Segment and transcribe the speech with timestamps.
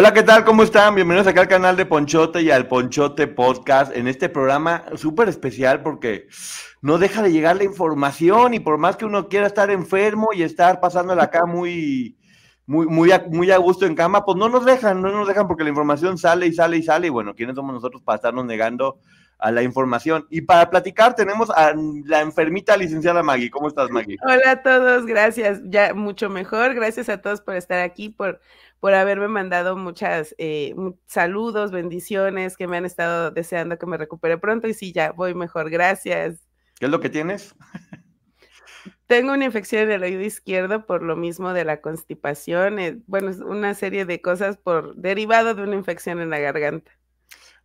[0.00, 0.44] Hola, ¿qué tal?
[0.44, 0.94] ¿Cómo están?
[0.94, 5.82] Bienvenidos acá al canal de Ponchote y al Ponchote Podcast en este programa súper especial
[5.82, 6.28] porque
[6.80, 10.44] no deja de llegar la información y por más que uno quiera estar enfermo y
[10.44, 12.16] estar pasándola acá muy,
[12.64, 15.48] muy, muy, a, muy a gusto en cama, pues no nos dejan, no nos dejan
[15.48, 18.44] porque la información sale y sale y sale y bueno, ¿quiénes somos nosotros para estarnos
[18.44, 19.00] negando
[19.40, 20.28] a la información?
[20.30, 21.72] Y para platicar tenemos a
[22.04, 23.50] la enfermita licenciada Maggie.
[23.50, 24.16] ¿Cómo estás, Maggie?
[24.22, 25.60] Hola a todos, gracias.
[25.64, 26.74] Ya mucho mejor.
[26.74, 28.40] Gracias a todos por estar aquí, por
[28.80, 30.74] por haberme mandado muchas eh,
[31.06, 35.34] saludos, bendiciones, que me han estado deseando que me recupere pronto y sí, ya voy
[35.34, 36.46] mejor, gracias.
[36.78, 37.54] ¿Qué es lo que tienes?
[39.06, 43.30] Tengo una infección en el oído izquierdo por lo mismo de la constipación, eh, bueno,
[43.30, 46.92] es una serie de cosas por derivado de una infección en la garganta.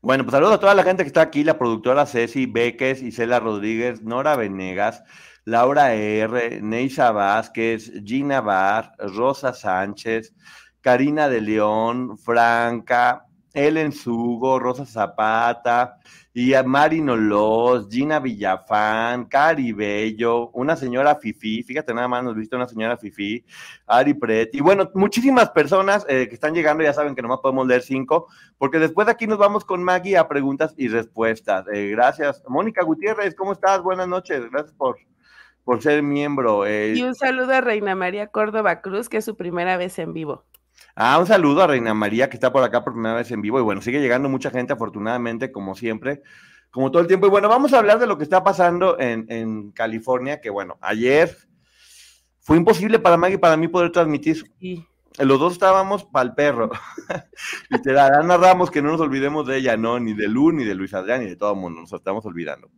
[0.02, 3.39] Bueno, pues saludos a toda la gente que está aquí, la productora Ceci Beques, Isela
[3.39, 5.02] Rodríguez, Nora Venegas,
[5.45, 10.34] Laura R., Neisa Vázquez, Gina Bar, Rosa Sánchez,
[10.83, 15.97] Karina de León, Franca, Ellen Sugo, Rosa Zapata,
[16.33, 22.35] y a Mari Nolos, Gina Villafán, Cari Bello, una señora Fifi, fíjate nada más, nos
[22.35, 23.45] viste una señora Fifi,
[23.88, 27.66] Ari Pret, y bueno, muchísimas personas eh, que están llegando, ya saben que nomás podemos
[27.66, 28.27] leer cinco,
[28.57, 31.66] porque después de aquí nos vamos con Maggie a preguntas y respuestas.
[31.72, 32.43] Eh, gracias.
[32.49, 33.81] Mónica Gutiérrez, ¿cómo estás?
[33.81, 34.97] Buenas noches, gracias por,
[35.63, 36.66] por ser miembro.
[36.66, 36.95] Eh.
[36.95, 40.43] Y un saludo a Reina María Córdoba Cruz, que es su primera vez en vivo.
[40.95, 43.59] Ah, un saludo a Reina María, que está por acá por primera vez en vivo.
[43.59, 46.22] Y bueno, sigue llegando mucha gente, afortunadamente, como siempre,
[46.72, 47.25] como todo el tiempo.
[47.25, 51.35] Y bueno, vamos a hablar de lo que está pasando en, California, que bueno, ayer
[52.39, 54.44] fue imposible para Maggie y para mí poder transmitir.
[55.19, 56.69] Los dos estábamos para el perro.
[57.69, 60.75] Literal, Ana Ramos, que no nos olvidemos de ella, no, ni de Lu, ni de
[60.75, 62.69] Luis Adrián, ni de todo el mundo, nos estamos olvidando.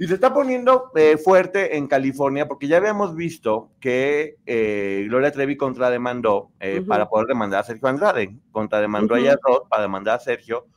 [0.00, 5.30] Y se está poniendo eh, fuerte en California porque ya habíamos visto que eh, Gloria
[5.30, 8.34] Trevi contrademandó eh, para poder demandar a Sergio Andrade.
[8.50, 9.36] Contrademandó a ella
[9.68, 10.68] para demandar a Sergio,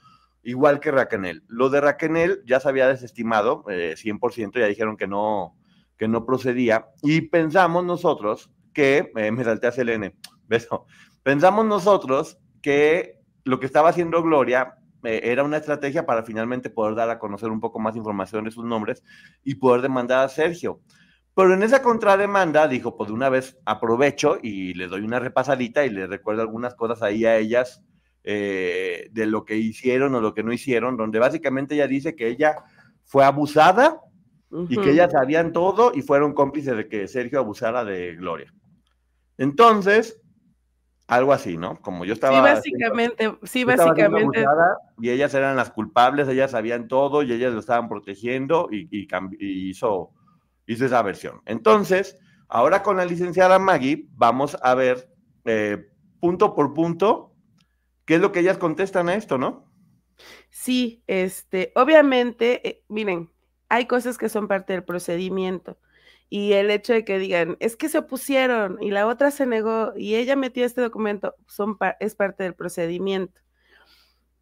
[0.43, 1.41] igual que Raquel.
[1.47, 5.55] Lo de Raquel ya se había desestimado 100%, ya dijeron que no,
[5.97, 6.87] que no procedía.
[7.01, 10.17] Y pensamos nosotros que, me salté a Selene,
[10.49, 10.85] beso,
[11.23, 16.95] pensamos nosotros que lo que estaba haciendo Gloria eh, era una estrategia para finalmente poder
[16.95, 19.03] dar a conocer un poco más información de sus nombres
[19.43, 20.81] y poder demandar a Sergio.
[21.35, 25.85] Pero en esa contrademanda dijo, pues de una vez aprovecho y le doy una repasadita
[25.85, 27.83] y le recuerdo algunas cosas ahí a ellas
[28.23, 32.27] eh, de lo que hicieron o lo que no hicieron, donde básicamente ella dice que
[32.27, 32.55] ella
[33.03, 33.99] fue abusada
[34.69, 38.53] y que ellas sabían todo y fueron cómplices de que Sergio abusara de Gloria.
[39.39, 40.21] Entonces,
[41.07, 41.79] algo así, ¿no?
[41.81, 42.35] Como yo estaba.
[42.35, 44.45] Sí, básicamente, sí, básicamente.
[44.99, 48.87] y ellas eran las culpables, ellas sabían todo y ellas lo estaban protegiendo y,
[49.39, 50.11] hizo,
[50.65, 51.41] hizo esa versión.
[51.45, 55.09] Entonces, ahora con la licenciada Maggie, vamos a ver
[55.45, 57.33] eh, punto por punto
[58.05, 59.71] qué es lo que ellas contestan a esto, ¿no?
[60.49, 63.29] Sí, este, obviamente, eh, miren,
[63.69, 65.77] hay cosas que son parte del procedimiento
[66.33, 69.93] y el hecho de que digan, es que se opusieron y la otra se negó
[69.95, 73.39] y ella metió este documento, son es parte del procedimiento.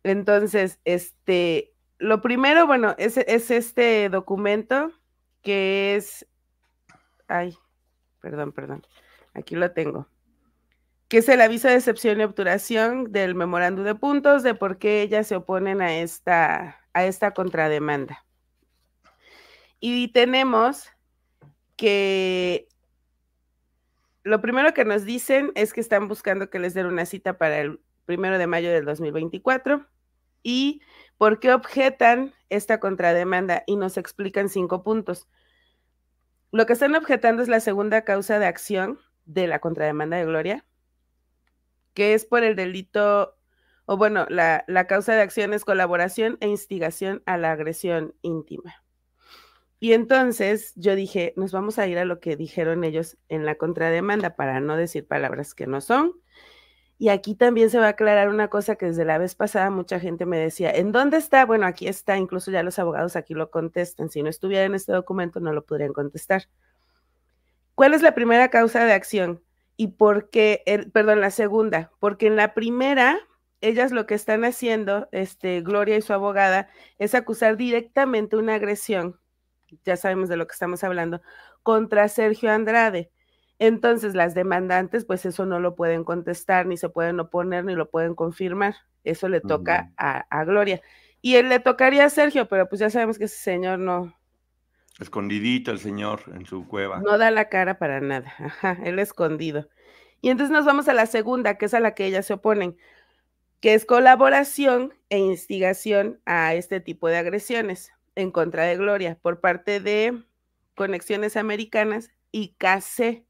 [0.02, 4.94] Entonces, este, lo primero, bueno, es, es este documento
[5.42, 6.26] que es,
[7.28, 7.58] ay,
[8.22, 8.88] perdón, perdón,
[9.34, 10.08] aquí lo tengo,
[11.10, 15.02] que es el aviso de excepción y obturación del memorándum de puntos de por qué
[15.02, 18.26] ellas se oponen a esta, a esta contrademanda.
[19.82, 20.90] Y tenemos
[21.82, 22.68] que
[24.22, 27.58] lo primero que nos dicen es que están buscando que les den una cita para
[27.58, 29.88] el primero de mayo del 2024
[30.44, 30.84] y
[31.18, 35.28] por qué objetan esta contrademanda y nos explican cinco puntos.
[36.52, 40.66] lo que están objetando es la segunda causa de acción de la contrademanda de Gloria,
[41.96, 43.40] que es por el delito,
[43.86, 48.81] o bueno, la, la causa de acción es colaboración e instigación a la agresión íntima.
[49.84, 53.56] Y entonces yo dije, nos vamos a ir a lo que dijeron ellos en la
[53.56, 56.14] contrademanda para no decir palabras que no son.
[57.00, 60.00] Y aquí también se va a aclarar una cosa que desde la vez pasada mucha
[60.00, 61.48] gente me decía, ¿en dónde está?
[61.48, 64.12] Bueno, aquí está, incluso ya los abogados aquí lo contestan.
[64.12, 66.48] Si no estuviera en este documento no lo podrían contestar.
[67.74, 69.44] ¿Cuál es la primera causa de acción?
[69.78, 70.64] Y por qué,
[70.94, 73.18] perdón, la segunda, porque en la primera
[73.62, 76.70] ellas lo que están haciendo, este, Gloria y su abogada,
[77.00, 79.21] es acusar directamente una agresión
[79.84, 81.22] ya sabemos de lo que estamos hablando,
[81.64, 83.12] contra Sergio Andrade.
[83.60, 87.90] Entonces, las demandantes, pues eso no lo pueden contestar, ni se pueden oponer, ni lo
[87.90, 88.76] pueden confirmar.
[89.04, 90.82] Eso le toca a, Gloria.
[91.22, 94.16] Y él le tocaría a Sergio, pero pues ya sabemos que ese señor no.
[95.00, 97.02] Escondidito el señor en su cueva.
[97.02, 98.34] No da la cara para nada.
[98.40, 99.70] Ajá, él escondido.
[100.22, 102.78] Y entonces nos vamos a la segunda, que es a la que ellas se oponen,
[103.60, 109.40] que es colaboración e instigación a este tipo de agresiones en contra de Gloria por
[109.40, 110.24] parte de
[110.76, 113.26] Conexiones Americanas y KC.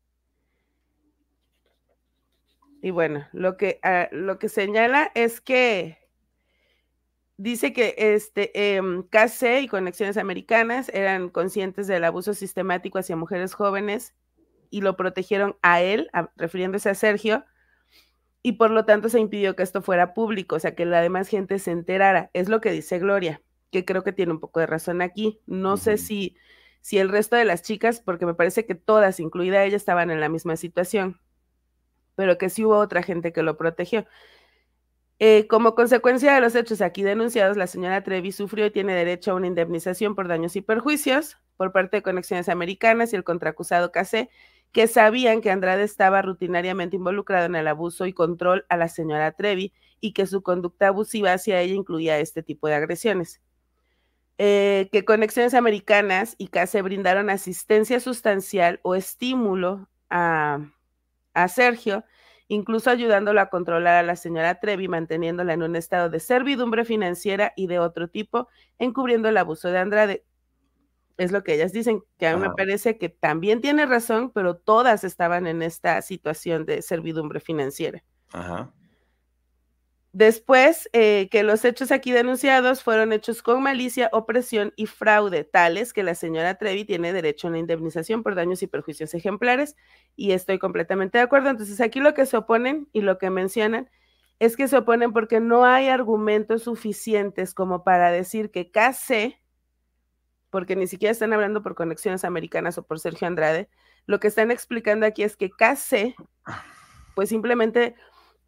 [2.82, 6.00] Y bueno, lo que, uh, lo que señala es que
[7.38, 13.54] dice que este, eh, KC y Conexiones Americanas eran conscientes del abuso sistemático hacia mujeres
[13.54, 14.16] jóvenes
[14.70, 17.46] y lo protegieron a él, refiriéndose a Sergio,
[18.42, 21.28] y por lo tanto se impidió que esto fuera público, o sea, que la demás
[21.28, 22.32] gente se enterara.
[22.34, 23.42] Es lo que dice Gloria
[23.72, 25.40] que creo que tiene un poco de razón aquí.
[25.48, 26.36] No sé si,
[26.82, 30.20] si el resto de las chicas, porque me parece que todas, incluida ella, estaban en
[30.20, 31.20] la misma situación,
[32.16, 34.06] pero que sí hubo otra gente que lo protegió.
[35.20, 39.32] Eh, como consecuencia de los hechos aquí denunciados, la señora Trevi sufrió y tiene derecho
[39.32, 43.92] a una indemnización por daños y perjuicios por parte de Conexiones Americanas y el contraacusado
[43.92, 44.32] Casé,
[44.72, 49.32] que sabían que Andrade estaba rutinariamente involucrado en el abuso y control a la señora
[49.34, 53.42] Trevi y que su conducta abusiva hacia ella incluía este tipo de agresiones.
[54.44, 60.68] Eh, que Conexiones Americanas y CASE brindaron asistencia sustancial o estímulo a,
[61.36, 62.04] a Sergio,
[62.48, 67.54] incluso ayudándolo a controlar a la señora Trevi, manteniéndola en un estado de servidumbre financiera
[67.56, 68.48] y de otro tipo,
[68.80, 70.26] encubriendo el abuso de Andrade.
[71.18, 74.58] Es lo que ellas dicen, que a mí me parece que también tiene razón, pero
[74.58, 78.04] todas estaban en esta situación de servidumbre financiera.
[78.34, 78.74] Ajá.
[80.14, 85.94] Después, eh, que los hechos aquí denunciados fueron hechos con malicia, opresión y fraude, tales
[85.94, 89.78] que la señora Trevi tiene derecho a una indemnización por daños y perjuicios ejemplares,
[90.18, 91.50] y estoy completamente de acuerdo.
[91.50, 93.90] Entonces, aquí lo que se oponen y lo que mencionan
[94.40, 99.40] es que se oponen porque no hay argumentos suficientes como para decir que KC,
[100.50, 103.70] porque ni siquiera están hablando por conexiones americanas o por Sergio Andrade,
[104.08, 106.16] lo que están explicando aquí es que KC,
[107.16, 107.96] pues simplemente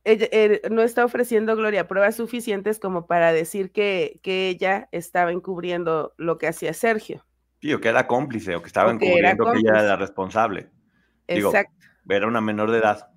[0.04, 0.28] ella,
[0.70, 6.38] no está ofreciendo Gloria pruebas suficientes como para decir que, que, ella estaba encubriendo lo
[6.38, 7.26] que hacía Sergio.
[7.62, 10.70] Sí, o que era cómplice, o que estaba encubriendo que ella era la responsable.
[11.28, 11.74] Exacto.
[12.10, 13.10] era una menor de edad.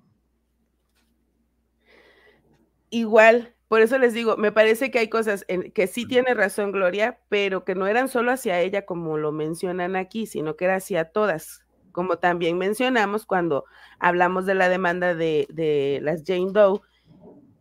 [2.89, 6.71] Igual, por eso les digo, me parece que hay cosas en, que sí tiene razón
[6.71, 10.75] Gloria, pero que no eran solo hacia ella como lo mencionan aquí, sino que era
[10.75, 11.66] hacia todas
[11.97, 13.65] como también mencionamos cuando
[13.97, 16.79] hablamos de la demanda de, las Jane Doe,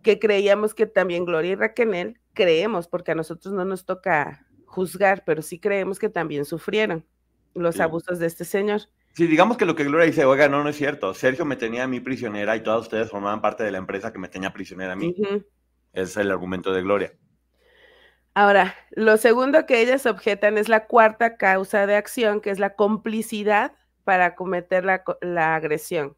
[0.03, 5.25] que creíamos que también Gloria y Raquel creemos, porque a nosotros no nos toca juzgar,
[5.25, 7.07] pero sí creemos que también sufrieron
[7.55, 8.83] los abusos de este señor.
[9.15, 11.15] Sí, digamos que lo que Gloria dice, oiga, no, no es cierto.
[11.15, 14.19] Sergio me tenía a mí prisionera y todas ustedes formaban parte de la empresa que
[14.19, 15.17] me tenía prisionera a mí.
[15.95, 17.15] Es el argumento de Gloria.
[18.35, 22.75] Ahora, lo segundo que ellas objetan es la cuarta causa de acción, que es la
[22.75, 23.73] complicidad
[24.07, 26.17] para cometer la, agresión.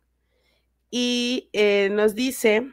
[0.90, 2.70] Y eh, nos dice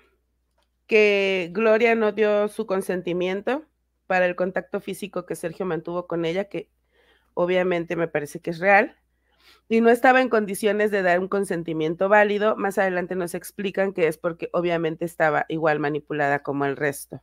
[0.87, 3.63] que Gloria no dio su consentimiento
[4.07, 6.69] para el contacto físico que Sergio mantuvo con ella, que
[7.33, 8.97] obviamente me parece que es real,
[9.69, 12.57] y no estaba en condiciones de dar un consentimiento válido.
[12.57, 17.21] Más adelante nos explican que es porque obviamente estaba igual manipulada como el resto.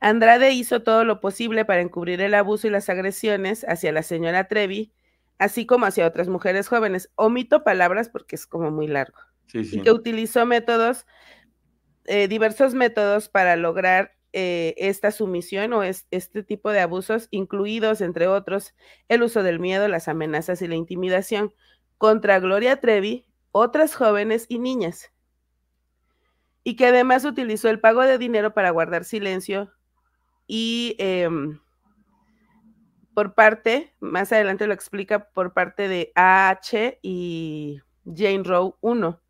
[0.00, 4.48] Andrade hizo todo lo posible para encubrir el abuso y las agresiones hacia la señora
[4.48, 4.94] Trevi,
[5.38, 7.10] así como hacia otras mujeres jóvenes.
[7.14, 9.18] Omito palabras porque es como muy largo.
[9.52, 11.06] Y que utilizó métodos,
[12.04, 18.26] eh, diversos métodos para lograr eh, esta sumisión o este tipo de abusos, incluidos, entre
[18.26, 18.74] otros,
[19.08, 21.54] el uso del miedo, las amenazas y la intimidación
[21.96, 25.12] contra Gloria Trevi, otras jóvenes y niñas.
[26.62, 29.72] Y que además utilizó el pago de dinero para guardar silencio
[30.46, 30.96] y...
[30.98, 31.60] Em,
[33.18, 39.20] por parte, más adelante lo explica por parte de AH y Jane Rowe 1.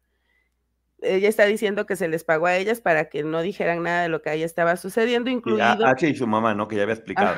[1.00, 4.10] Ella está diciendo que se les pagó a ellas para que no dijeran nada de
[4.10, 5.86] lo que ahí estaba sucediendo, incluido.
[5.86, 6.68] H y su mamá, ¿no?
[6.68, 7.34] Que ya había explicado.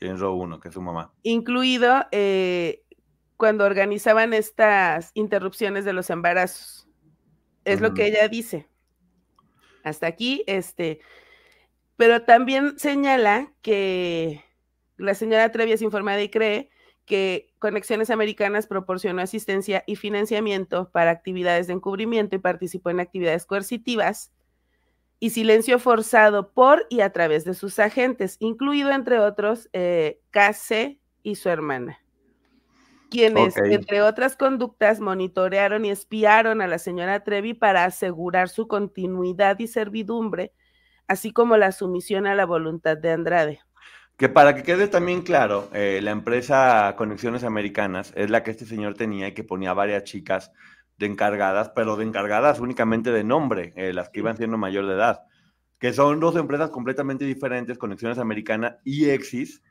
[0.00, 1.14] Jane Rowe 1, que es su mamá.
[1.22, 2.82] Incluido eh,
[3.36, 6.88] cuando organizaban estas interrupciones de los embarazos.
[7.64, 8.68] Es lo que ella dice.
[9.84, 10.98] Hasta aquí, este.
[11.96, 14.42] Pero también señala que
[14.96, 16.70] la señora Trevi es informada y cree
[17.06, 23.46] que Conexiones Americanas proporcionó asistencia y financiamiento para actividades de encubrimiento y participó en actividades
[23.46, 24.32] coercitivas
[25.20, 30.98] y silencio forzado por y a través de sus agentes, incluido entre otros eh, KC
[31.22, 31.98] y su hermana,
[33.08, 39.58] quienes, entre otras conductas, monitorearon y espiaron a la señora Trevi para asegurar su continuidad
[39.58, 40.52] y servidumbre,
[41.06, 43.60] así como la sumisión a la voluntad de Andrade.
[44.16, 48.64] Que para que quede también claro, eh, la empresa Conexiones Americanas es la que este
[48.64, 50.52] señor tenía y que ponía varias chicas
[50.96, 54.94] de encargadas, pero de encargadas únicamente de nombre, eh, las que iban siendo mayor de
[54.94, 55.20] edad,
[55.78, 59.62] que son dos empresas completamente diferentes, Conexiones Americanas y Exis,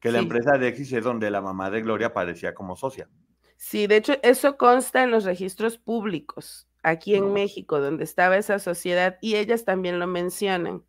[0.00, 3.08] que la empresa de Exis es donde la mamá de Gloria aparecía como socia.
[3.56, 8.58] Sí, de hecho, eso consta en los registros públicos aquí en México, donde estaba esa
[8.58, 10.82] sociedad, y ellas también lo mencionan.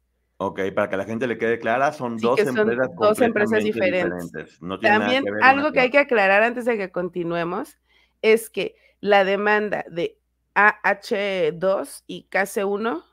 [0.46, 4.60] Ok, para que la gente le quede clara, son dos empresas dos empresas diferentes.
[4.82, 7.78] También algo que hay que aclarar antes de que continuemos
[8.22, 10.20] es que la demanda de
[10.56, 13.06] AH2 y KC1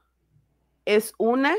[0.86, 1.54] es una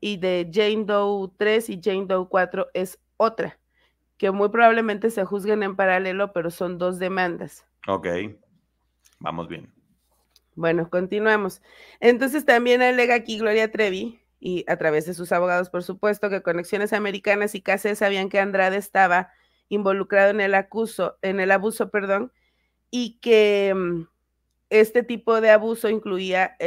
[0.00, 3.60] y de Jane Doe 3 y Jane Doe 4 es otra,
[4.16, 7.64] que muy probablemente se juzguen en paralelo, pero son dos demandas.
[7.86, 8.08] Ok,
[9.20, 9.72] vamos bien.
[10.56, 11.62] Bueno, continuamos.
[12.00, 16.42] Entonces también alega aquí Gloria Trevi y a través de sus abogados, por supuesto, que
[16.42, 19.30] Conexiones Americanas y KC sabían que Andrade estaba
[19.70, 22.30] involucrado en el acuso, en el abuso, perdón,
[22.90, 24.06] y que mm,
[24.68, 26.58] este tipo de abuso incluía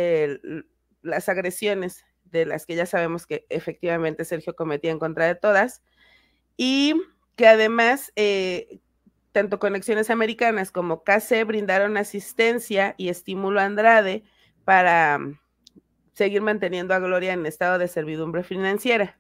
[1.04, 5.84] las agresiones de las que ya sabemos que efectivamente Sergio cometía en contra de todas,
[6.58, 6.96] y
[7.36, 8.80] que además eh,
[9.32, 14.24] tanto Conexiones Americanas como KC brindaron asistencia y estímulo a Andrade
[14.66, 15.38] para mm,
[16.18, 19.20] seguir manteniendo a Gloria en estado de servidumbre financiera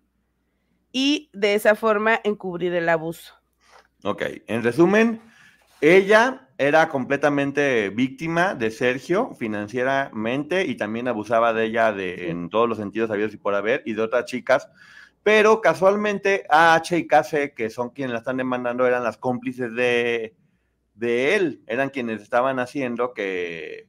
[0.91, 3.35] y de esa forma encubrir el abuso.
[4.03, 5.21] Ok, en resumen,
[5.79, 12.67] ella era completamente víctima de Sergio financieramente y también abusaba de ella de, en todos
[12.67, 14.67] los sentidos habidos y por haber y de otras chicas,
[15.21, 20.35] pero casualmente AH y KC, que son quienes la están demandando, eran las cómplices de,
[20.95, 23.85] de él, eran quienes estaban haciendo que,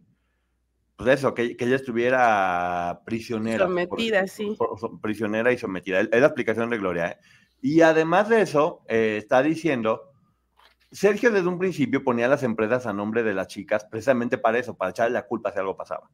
[0.98, 3.66] pues eso, que, ella estuviera prisionera.
[3.66, 4.58] Sometida, sí.
[5.00, 6.00] prisionera y sometida.
[6.00, 7.12] Es la explicación de Gloria.
[7.12, 7.18] ¿eh?
[7.62, 10.10] Y además de eso, eh, está diciendo,
[10.90, 14.76] Sergio desde un principio ponía las empresas a nombre de las chicas precisamente para eso,
[14.76, 16.10] para echarle la culpa si algo pasaba.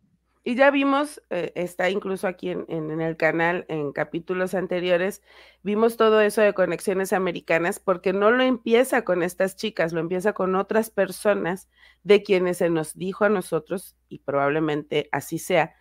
[0.47, 5.23] Y ya vimos, eh, está incluso aquí en, el canal, en capítulos anteriores,
[5.63, 10.35] vimos todo eso de conexiones americanas, porque no lo empieza con estas chicas, lo empieza
[10.35, 11.71] con otras personas
[12.03, 15.75] de quienes se nos dijo a nosotros, y probablemente así sea,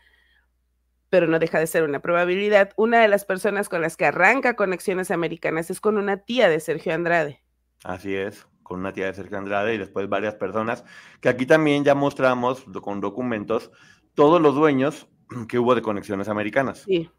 [1.09, 2.71] pero no deja de ser una probabilidad.
[2.77, 6.61] Una de las personas con las que arranca conexiones americanas es con una tía de
[6.61, 7.43] Sergio Andrade.
[7.83, 10.85] Así es, con una tía de Sergio Andrade y después varias personas,
[11.19, 13.69] que aquí también ya mostramos con documentos
[14.15, 15.07] todos los dueños
[15.47, 16.83] que hubo de conexiones americanas.
[16.85, 17.09] Sí.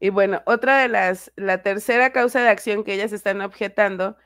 [0.00, 4.16] Y bueno, otra de las, la tercera causa de acción que ellas están objetando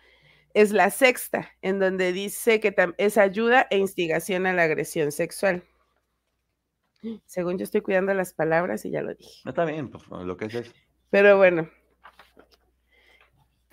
[0.55, 5.65] es la sexta, en donde dice que es ayuda e instigación a la agresión sexual.
[7.27, 9.41] Según yo estoy cuidando las palabras y ya lo dije.
[9.45, 10.73] No está bien, pues lo que es eso.
[11.11, 11.69] Pero bueno,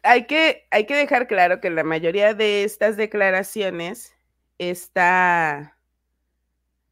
[0.04, 4.16] hay que, hay que dejar claro que la mayoría de estas declaraciones
[4.58, 5.78] está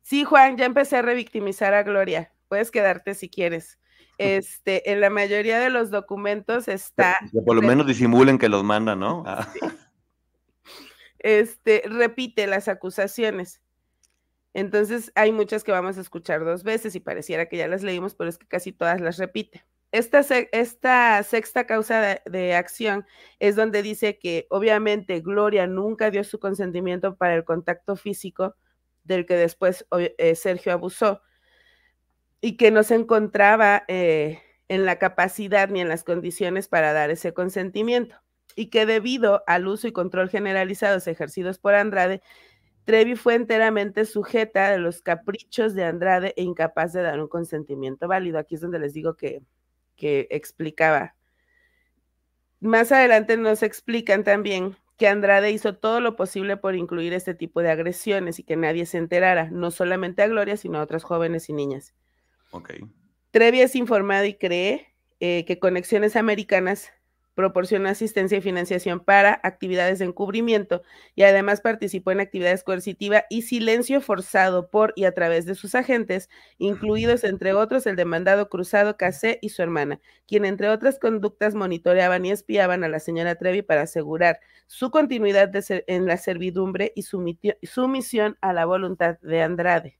[0.09, 2.33] Sí, Juan, ya empecé a revictimizar a Gloria.
[2.47, 3.77] Puedes quedarte si quieres.
[4.17, 7.19] Este, en la mayoría de los documentos está.
[7.31, 9.23] Que por lo menos disimulen que los mandan, ¿no?
[9.27, 9.47] Ah.
[11.19, 13.61] Este, repite las acusaciones.
[14.55, 18.15] Entonces, hay muchas que vamos a escuchar dos veces y pareciera que ya las leímos,
[18.15, 19.63] pero es que casi todas las repite.
[19.91, 20.21] Esta,
[20.53, 23.05] esta sexta causa de, acción
[23.37, 28.55] es donde dice que obviamente Gloria nunca dio su consentimiento para el contacto físico
[29.09, 31.21] del que después eh, Sergio abusó
[32.39, 37.09] y que no se encontraba eh, en la capacidad ni en las condiciones para dar
[37.09, 38.15] ese consentimiento
[38.55, 42.21] y que debido al uso y control generalizados ejercidos por Andrade,
[42.85, 48.07] Trevi fue enteramente sujeta de los caprichos de Andrade e incapaz de dar un consentimiento
[48.07, 48.39] válido.
[48.39, 49.43] Aquí es donde les digo que,
[49.95, 51.15] que explicaba
[52.59, 57.61] más adelante nos explican también que Andrade hizo todo lo posible por incluir este tipo
[57.61, 61.49] de agresiones y que nadie se enterara, no solamente a Gloria, sino a otras jóvenes
[61.49, 61.95] y niñas.
[62.51, 62.73] Ok.
[63.31, 66.91] Trevi es informada y cree eh, que Conexiones Americanas
[67.39, 70.81] proporciona asistencia y financiación para actividades de encubrimiento
[71.15, 75.73] y además participó en actividades coercitivas y silencio forzado por y a través de sus
[75.73, 81.55] agentes, incluidos entre otros el demandado Cruzado Casé y su hermana, quien entre otras conductas
[81.55, 85.49] monitoreaban y espiaban a la señora Trevi para asegurar su continuidad
[85.87, 87.23] en la servidumbre y su
[87.63, 89.97] sumisión a la voluntad de Andrade.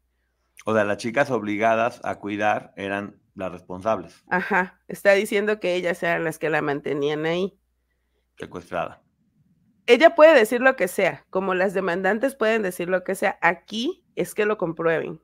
[0.65, 4.23] O sea, las chicas obligadas a cuidar eran las responsables.
[4.29, 7.57] Ajá, está diciendo que ellas eran las que la mantenían ahí.
[8.37, 9.01] Secuestrada.
[9.87, 13.39] Ella puede decir lo que sea, como las demandantes pueden decir lo que sea.
[13.41, 15.19] Aquí es que lo comprueben.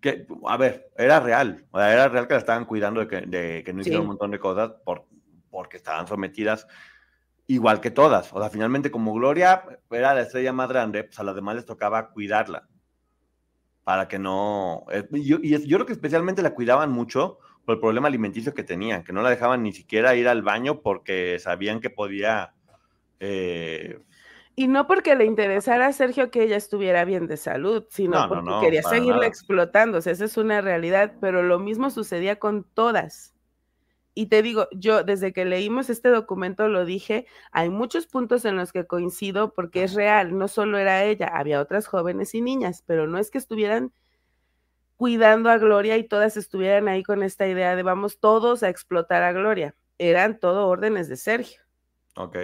[0.00, 3.20] Que, a ver, era real, o sea, era real que la estaban cuidando de que,
[3.22, 5.06] de que no hicieron un montón de cosas por,
[5.50, 6.66] porque estaban sometidas
[7.46, 8.32] igual que todas.
[8.32, 11.66] O sea, finalmente como Gloria era la estrella más grande, pues a las demás les
[11.66, 12.68] tocaba cuidarla
[13.84, 14.86] para que no...
[14.90, 18.62] Eh, yo, y yo creo que especialmente la cuidaban mucho por el problema alimenticio que
[18.62, 22.54] tenían, que no la dejaban ni siquiera ir al baño porque sabían que podía...
[23.20, 24.00] Eh,
[24.56, 28.50] y no porque le interesara a Sergio que ella estuviera bien de salud, sino porque
[28.60, 29.98] quería seguirla explotando.
[29.98, 33.34] O sea, esa es una realidad, pero lo mismo sucedía con todas
[34.14, 38.56] y te digo, yo desde que leímos este documento lo dije, hay muchos puntos en
[38.56, 42.84] los que coincido porque es real, no solo era ella, había otras jóvenes y niñas,
[42.86, 43.92] pero no es que estuvieran
[44.96, 49.22] cuidando a Gloria y todas estuvieran ahí con esta idea de vamos todos a explotar
[49.22, 49.74] a Gloria.
[49.98, 51.60] Eran todo órdenes de Sergio.
[52.16, 52.36] Ok.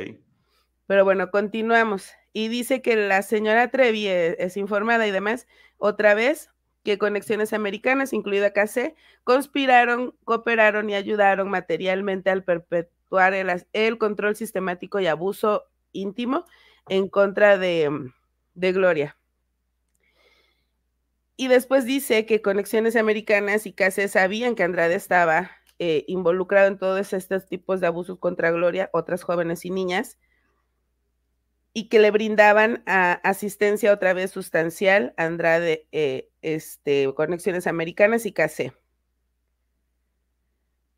[0.86, 2.10] Pero bueno, continuamos.
[2.32, 5.46] Y dice que la señora Trevi es, es informada y demás.
[5.78, 6.50] Otra vez,
[6.82, 15.00] que Conexiones Americanas, incluida KC, conspiraron, cooperaron y ayudaron materialmente al perpetuar el, control sistemático
[15.00, 16.46] y abuso íntimo
[16.88, 18.10] en contra de,
[18.54, 19.16] Gloria.
[21.40, 26.76] Y después dice que Conexiones Americanas y KC sabían que Andrade estaba eh, involucrado en
[26.76, 30.18] todos estos tipos de abusos contra Gloria, otras jóvenes y niñas,
[31.72, 38.32] y que le brindaban asistencia otra vez sustancial a Andrade, eh, este, Conexiones Americanas y
[38.32, 38.74] CACE.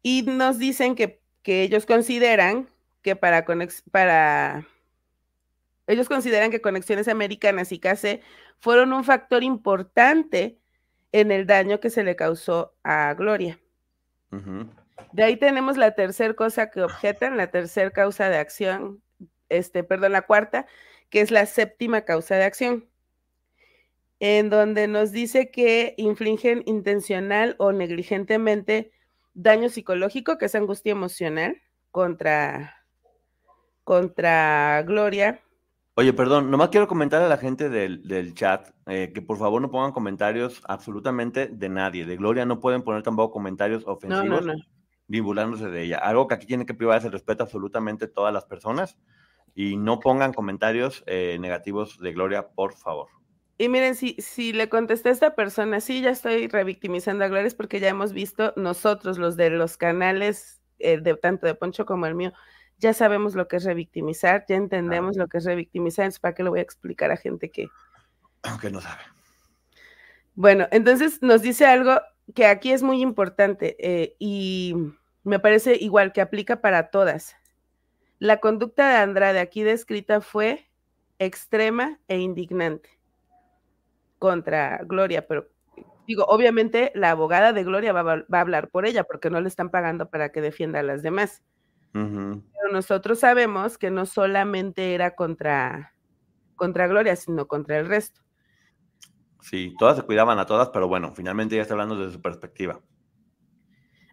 [0.02, 2.68] Y nos dicen que, que ellos consideran
[3.02, 3.46] que para,
[3.92, 4.66] para
[5.86, 8.22] ellos consideran que Conexiones Americanas y CACE
[8.58, 10.58] fueron un factor importante
[11.12, 13.58] en el daño que se le causó a Gloria.
[15.12, 19.02] De ahí tenemos la tercera cosa que objetan, la tercera causa de acción
[19.52, 20.66] este, perdón, la cuarta,
[21.10, 22.88] que es la séptima causa de acción,
[24.18, 28.92] en donde nos dice que infligen intencional o negligentemente
[29.34, 32.84] daño psicológico, que es angustia emocional, contra,
[33.84, 35.40] contra Gloria.
[36.02, 39.70] Oye, perdón, nomás quiero comentar a la gente del, chat eh, que por favor no
[39.70, 42.04] pongan comentarios absolutamente de nadie.
[42.04, 44.44] De Gloria no pueden poner tampoco comentarios ofensivos
[45.06, 45.98] ni burlándose de ella.
[45.98, 48.98] Algo que aquí tiene que privar es el respeto absolutamente todas las personas
[49.54, 53.06] y no pongan comentarios eh, negativos de Gloria, por favor.
[53.56, 57.46] Y miren, si, si le contesté a esta persona, sí, ya estoy revictimizando a Gloria,
[57.46, 61.86] es porque ya hemos visto nosotros, los de los canales, eh, de, tanto de Poncho
[61.86, 62.32] como el mío,
[62.82, 66.42] ya sabemos lo que es revictimizar, ya entendemos lo que es revictimizar, entonces ¿para qué
[66.42, 67.68] lo voy a explicar a gente que...
[68.42, 69.02] Aunque no sabe.
[70.34, 72.00] Bueno, entonces nos dice algo
[72.34, 74.74] que aquí es muy importante eh, y
[75.22, 77.36] me parece igual que aplica para todas.
[78.18, 80.68] La conducta de Andrade aquí descrita fue
[81.20, 82.90] extrema e indignante
[84.18, 85.48] contra Gloria, pero
[86.08, 89.70] digo, obviamente la abogada de Gloria va, a hablar por ella porque no le están
[89.70, 91.42] pagando para que defienda a las demás.
[91.92, 95.94] Pero nosotros sabemos que no solamente era contra,
[96.56, 98.20] contra Gloria, sino contra el resto.
[99.40, 102.80] Sí, todas se cuidaban a todas, pero bueno, finalmente ya está hablando desde su perspectiva.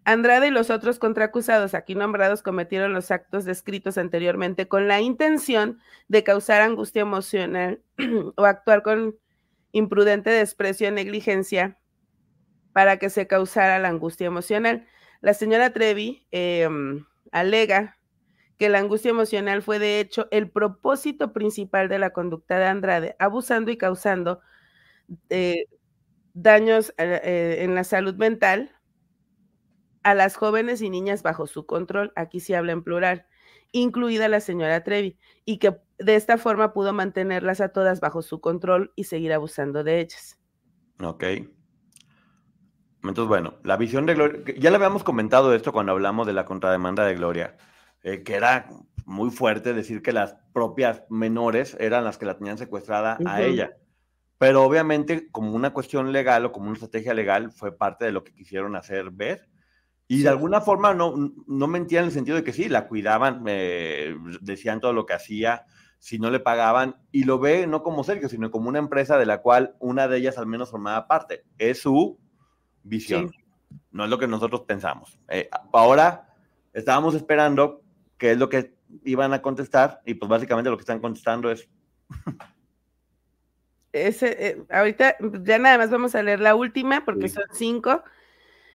[0.03, 5.79] Andrade y los otros contraacusados aquí nombrados cometieron los actos descritos anteriormente con la intención
[6.07, 7.83] de causar angustia emocional
[8.35, 9.15] o actuar con
[9.71, 11.77] imprudente desprecio o negligencia
[12.73, 14.87] para que se causara la angustia emocional.
[15.21, 17.97] La señora Trevi em, alega
[18.57, 23.15] que la angustia emocional fue de hecho el propósito principal de la conducta de Andrade,
[23.17, 24.41] abusando y causando
[25.29, 25.65] eh,
[26.33, 28.75] daños eh, eh, en la salud mental
[30.03, 33.27] a las jóvenes y niñas bajo su control, aquí se habla en plural,
[33.71, 38.39] incluida la señora Trevi, y que de esta forma pudo mantenerlas a todas bajo su
[38.41, 40.39] control y seguir abusando de ellas.
[41.01, 41.23] Ok.
[43.03, 46.45] Entonces, bueno, la visión de Gloria, ya le habíamos comentado esto cuando hablamos de la
[46.45, 47.57] contrademanda de Gloria,
[48.03, 48.67] eh, que era
[49.05, 53.71] muy fuerte decir que las propias menores eran las que la tenían secuestrada a ella.
[54.37, 58.23] Pero obviamente, como una cuestión legal o como una estrategia legal, fue parte de lo
[58.23, 59.49] que quisieron hacer ver.
[60.07, 61.13] Y de alguna forma no,
[61.45, 63.43] no mentían en el sentido de que sí, la cuidaban,
[64.41, 65.65] decían todo lo que hacía,
[65.99, 69.25] si no le pagaban, y lo ve no como Sergio, sino como una empresa de
[69.25, 71.43] la cual una de ellas al menos formaba parte.
[71.57, 72.17] Es su
[72.83, 73.31] visión,
[73.91, 75.19] no es lo que nosotros pensamos.
[75.27, 76.29] Eh, ahora
[76.73, 77.81] estábamos esperando
[78.17, 81.67] qué es lo que iban a contestar, y pues básicamente lo que están contestando es...
[83.91, 88.03] Ese, eh, ahorita ya nada más vamos a leer la última porque son cinco.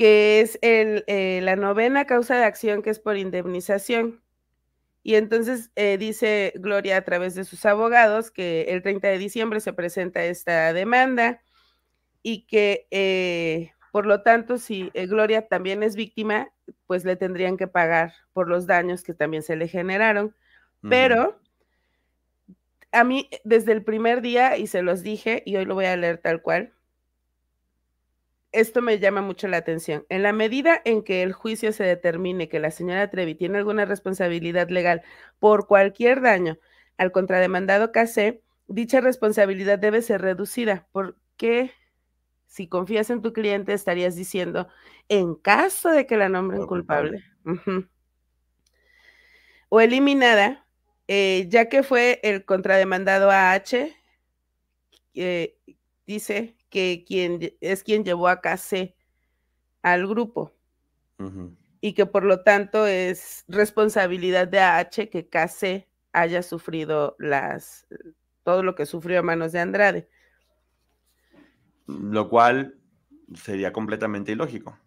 [0.00, 4.22] que es el, eh, la novena causa de acción que es por indemnización.
[5.02, 9.60] Y entonces eh, dice Gloria a través de sus abogados que el 30 de diciembre
[9.60, 11.42] se presenta esta demanda
[12.22, 16.50] y que eh, por lo tanto si Gloria también es víctima,
[16.86, 20.34] pues le tendrían que pagar por los daños que también se le generaron.
[20.88, 21.38] Pero
[22.90, 25.96] a mí desde el primer día, y se los dije, y hoy lo voy a
[25.98, 26.72] leer tal cual,
[28.52, 30.04] esto me llama mucho la atención.
[30.08, 33.84] En la medida en que el juicio se determine que la señora Trevi tiene alguna
[33.84, 35.02] responsabilidad legal
[35.38, 36.58] por cualquier daño
[36.96, 40.86] al contrademandado KC, dicha responsabilidad debe ser reducida.
[40.92, 41.72] Porque
[42.46, 44.68] si confías en tu cliente, estarías diciendo,
[45.08, 47.24] en caso de que la nombren culpable.
[49.70, 50.66] O eliminada,
[51.06, 53.88] eh, ya que fue el contrademandado AH,
[55.14, 55.56] eh,
[56.06, 58.94] dice que quien, es quien llevó a KC
[59.82, 60.54] al grupo.
[61.82, 67.86] Y que por lo tanto es responsabilidad de AH que KC haya sufrido las
[68.42, 70.08] todo lo que sufrió a manos de Andrade.
[71.86, 72.78] Lo cual
[73.34, 74.78] sería completamente ilógico.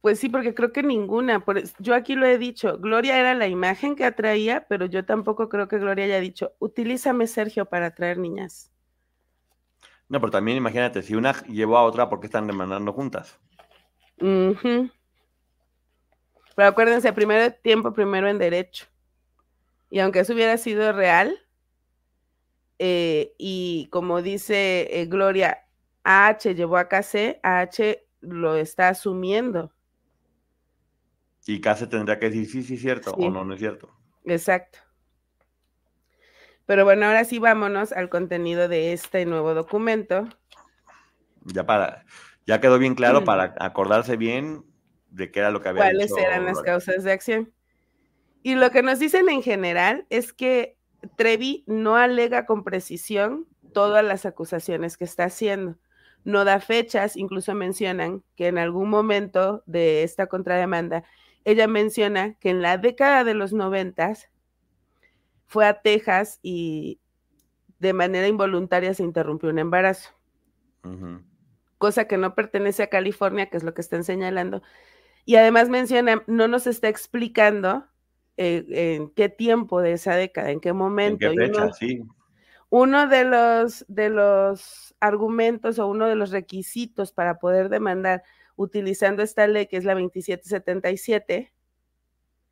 [0.00, 1.44] Pues sí, porque creo que ninguna,
[1.78, 5.68] yo aquí lo he dicho, Gloria era la imagen que atraía, pero yo tampoco creo
[5.68, 8.71] que Gloria haya dicho, utilízame Sergio para atraer niñas.
[10.12, 13.40] No, pero también imagínate, si una llevó a otra, ¿por qué están demandando juntas?
[14.18, 14.92] Pero
[16.68, 18.84] acuérdense, primero tiempo, primero en derecho.
[19.88, 21.34] Y aunque eso hubiera sido real,
[22.78, 25.66] eh, y como dice eh, Gloria,
[26.04, 29.72] AH llevó a KC, AH lo está asumiendo.
[31.46, 33.88] Y KC tendría que decir sí, sí, cierto, o no, no es cierto.
[34.26, 34.78] Exacto.
[36.72, 40.26] Pero bueno, ahora sí vámonos al contenido de este nuevo documento.
[41.44, 42.06] Ya para,
[42.46, 44.64] ya quedó bien claro para acordarse bien
[45.10, 47.52] de qué era lo que había ¿Cuáles eran las causas de acción?
[48.42, 50.78] Y lo que nos dicen en general es que
[51.14, 55.76] Trevi no alega con precisión todas las acusaciones que está haciendo.
[56.24, 61.04] No da fechas, incluso mencionan que en algún momento de esta contrademanda,
[61.44, 64.30] ella menciona que en la década de los noventas
[65.52, 66.98] fue a Texas y
[67.78, 70.10] de manera involuntaria se interrumpió un embarazo.
[71.76, 74.62] Cosa que no pertenece a California, que es lo que están señalando.
[75.26, 77.84] Y además menciona, no nos está explicando
[78.38, 78.64] eh,
[78.96, 81.26] en qué tiempo de esa década, en qué momento.
[81.26, 81.64] ¿En qué fecha?
[81.64, 82.02] Uno, sí.
[82.70, 88.22] uno de los, de los argumentos o uno de los requisitos para poder demandar
[88.56, 91.52] utilizando esta ley, que es la 2777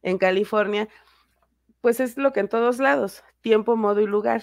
[0.03, 0.89] en California,
[1.81, 4.43] pues es lo que en todos lados, tiempo, modo y lugar.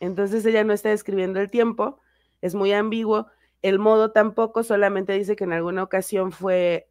[0.00, 2.00] Entonces ella no está describiendo el tiempo,
[2.40, 3.28] es muy ambiguo.
[3.62, 6.90] El modo tampoco, solamente dice que en alguna ocasión fue,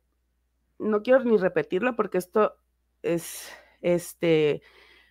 [0.80, 2.58] no quiero ni repetirlo porque esto
[3.02, 3.50] es,
[3.82, 4.62] este,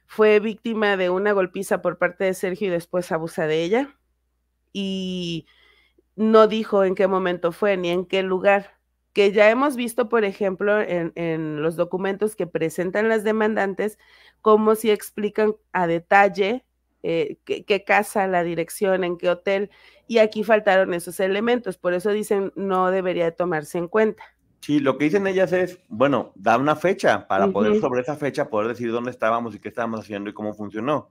[0.06, 3.98] fue víctima de una golpiza por parte de Sergio y después abusa de ella.
[4.72, 5.46] Y
[6.16, 8.75] no dijo en qué momento fue ni en qué lugar
[9.16, 13.98] que ya hemos visto, por ejemplo, en, los documentos que presentan las demandantes,
[14.42, 16.66] cómo si explican a detalle
[17.02, 19.70] eh, qué, casa, la dirección, en qué hotel,
[20.06, 24.22] y aquí faltaron esos elementos, por eso dicen no debería tomarse en cuenta.
[24.60, 28.50] Sí, lo que dicen ellas es, bueno, da una fecha para poder sobre esa fecha
[28.50, 31.08] poder decir dónde estábamos y qué estábamos haciendo y cómo funcionó.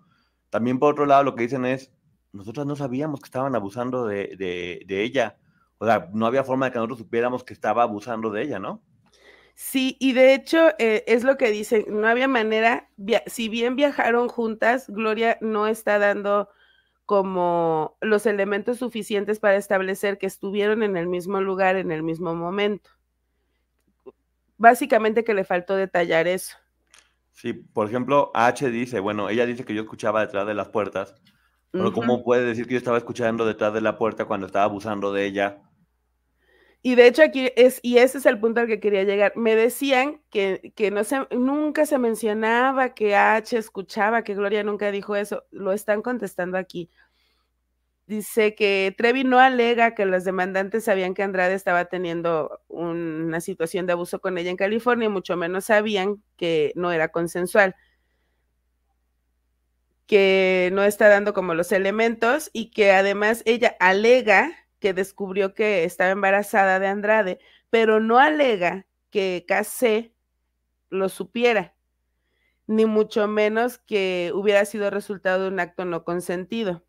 [0.52, 1.92] También por otro lado lo que dicen es,
[2.34, 5.38] nosotros no sabíamos que estaban abusando de ella
[5.78, 8.82] o sea, no había forma de que nosotros supiéramos que estaba abusando de ella, ¿no?
[9.56, 12.90] Sí, y de hecho eh, es lo que dicen, no había manera,
[13.26, 16.50] si bien viajaron juntas, Gloria no está dando
[17.06, 22.36] como los elementos suficientes para establecer que estuvieron en el mismo lugar en el mismo
[22.36, 22.90] momento.
[24.58, 26.58] Básicamente que le faltó detallar eso.
[27.32, 31.16] Sí, por ejemplo, H dice, bueno, ella dice que yo escuchaba detrás de las puertas,
[31.78, 35.12] pero ¿cómo puede decir que yo estaba escuchando detrás de la puerta cuando estaba abusando
[35.12, 35.62] de ella?
[36.82, 39.56] Y de hecho aquí es, y ese es el punto al que quería llegar, me
[39.56, 45.16] decían que, que no se, nunca se mencionaba que H escuchaba, que Gloria nunca dijo
[45.16, 46.92] eso, lo están contestando aquí.
[48.06, 53.88] Dice que Trevi no alega que los demandantes sabían que Andrade estaba teniendo una situación
[53.88, 57.76] de abuso con ella en California, y mucho menos sabían que no era consensual,
[60.08, 65.84] que no está dando como los elementos y que además ella alega que descubrió que
[65.84, 67.40] estaba embarazada de Andrade,
[67.70, 70.14] pero no alega que Casé
[70.90, 71.76] lo supiera,
[72.68, 76.84] ni mucho menos que hubiera sido resultado de un acto no consentido.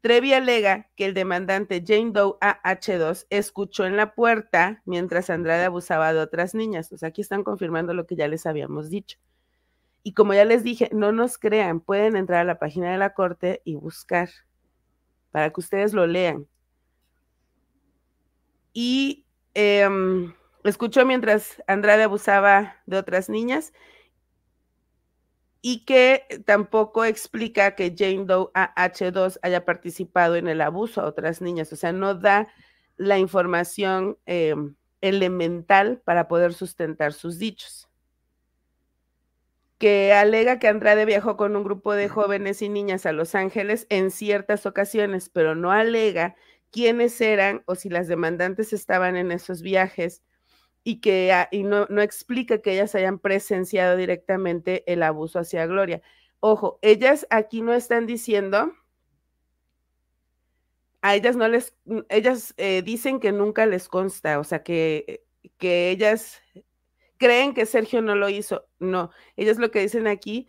[0.00, 6.12] Trevi alega que el demandante Jane Doe AH2 escuchó en la puerta mientras Andrade abusaba
[6.12, 6.92] de otras niñas.
[6.92, 9.18] O sea, aquí están confirmando lo que ya les habíamos dicho.
[10.08, 13.12] Y como ya les dije, no nos crean, pueden entrar a la página de la
[13.12, 14.30] corte y buscar
[15.30, 16.46] para que ustedes lo lean.
[18.72, 20.32] Y em,
[20.64, 23.74] escuchó mientras Andrade abusaba de otras niñas
[25.60, 31.42] y que tampoco explica que Jane Doe AH2 haya participado en el abuso a otras
[31.42, 32.48] niñas, o sea, no da
[32.96, 34.54] la información eh,
[35.02, 37.87] elemental para poder sustentar sus dichos.
[39.78, 43.86] Que alega que Andrade viajó con un grupo de jóvenes y niñas a Los Ángeles
[43.90, 46.34] en ciertas ocasiones, pero no alega
[46.70, 50.22] quiénes eran o si las demandantes estaban en esos viajes
[50.84, 55.66] y que ah, y no, no explica que ellas hayan presenciado directamente el abuso hacia
[55.66, 56.02] Gloria.
[56.40, 58.72] Ojo, ellas aquí no están diciendo,
[61.02, 61.74] a ellas no les,
[62.08, 65.24] ellas eh, dicen que nunca les consta, o sea, que,
[65.58, 66.40] que ellas
[67.18, 68.66] creen que Sergio no lo hizo.
[68.78, 70.48] No, ellas lo que dicen aquí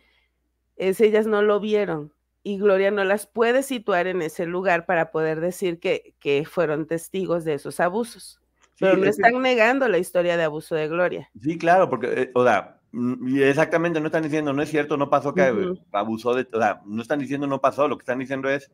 [0.76, 5.10] es ellas no lo vieron y Gloria no las puede situar en ese lugar para
[5.10, 8.40] poder decir que, que fueron testigos de esos abusos.
[8.78, 11.30] Pero no están negando la historia de abuso de Gloria.
[11.38, 15.10] Sí, claro, porque, eh, o sea, mm, exactamente, no están diciendo, no es cierto, no
[15.10, 18.48] pasó que abusó de, o sea, no están diciendo no pasó, lo que están diciendo
[18.48, 18.70] es,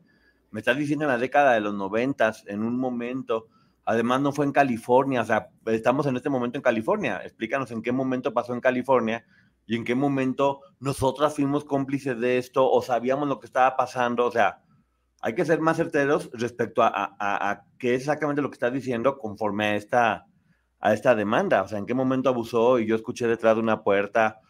[0.51, 3.49] me estás diciendo en la década de los noventas, en un momento,
[3.87, 7.81] además no fue en California, o sea, estamos en este momento en California, explícanos en
[7.81, 9.25] qué momento pasó en California
[9.65, 14.25] y en qué momento nosotras fuimos cómplices de esto o sabíamos lo que estaba pasando,
[14.25, 14.61] o sea,
[15.21, 19.65] hay que ser más certeros respecto a, qué es exactamente lo que está diciendo conforme
[19.67, 20.27] a esta,
[20.79, 21.63] a esta demanda.
[21.63, 24.41] O sea, en qué momento abusó y yo escuché detrás de una puerta,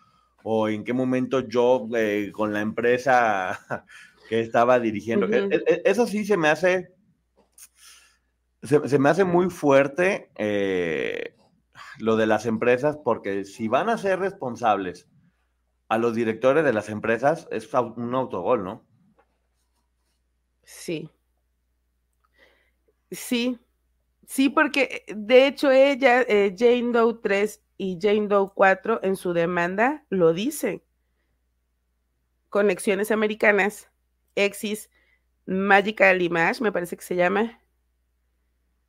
[0.44, 3.60] o en qué momento yo eh, con la empresa
[4.30, 5.28] que estaba dirigiendo.
[5.28, 6.97] E, e, eso sí se me hace,
[8.64, 11.36] se, me hace muy fuerte eh,
[12.00, 15.08] lo de las empresas, porque si van a ser responsables
[15.90, 18.86] a los directores de las empresas, es un autogol, ¿no?
[20.64, 21.10] Sí.
[23.12, 23.58] Sí,
[24.26, 29.16] sí, porque eh, de hecho ella, eh, Jane Doe 3 y Jane Doe 4 en
[29.16, 30.84] su demanda lo dicen.
[32.50, 33.90] Conexiones Americanas,
[34.36, 34.90] Exis,
[35.46, 37.62] Magical Image, me parece que se llama.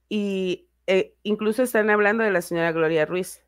[0.08, 3.42] Y eh, incluso están hablando de la señora Gloria Ruiz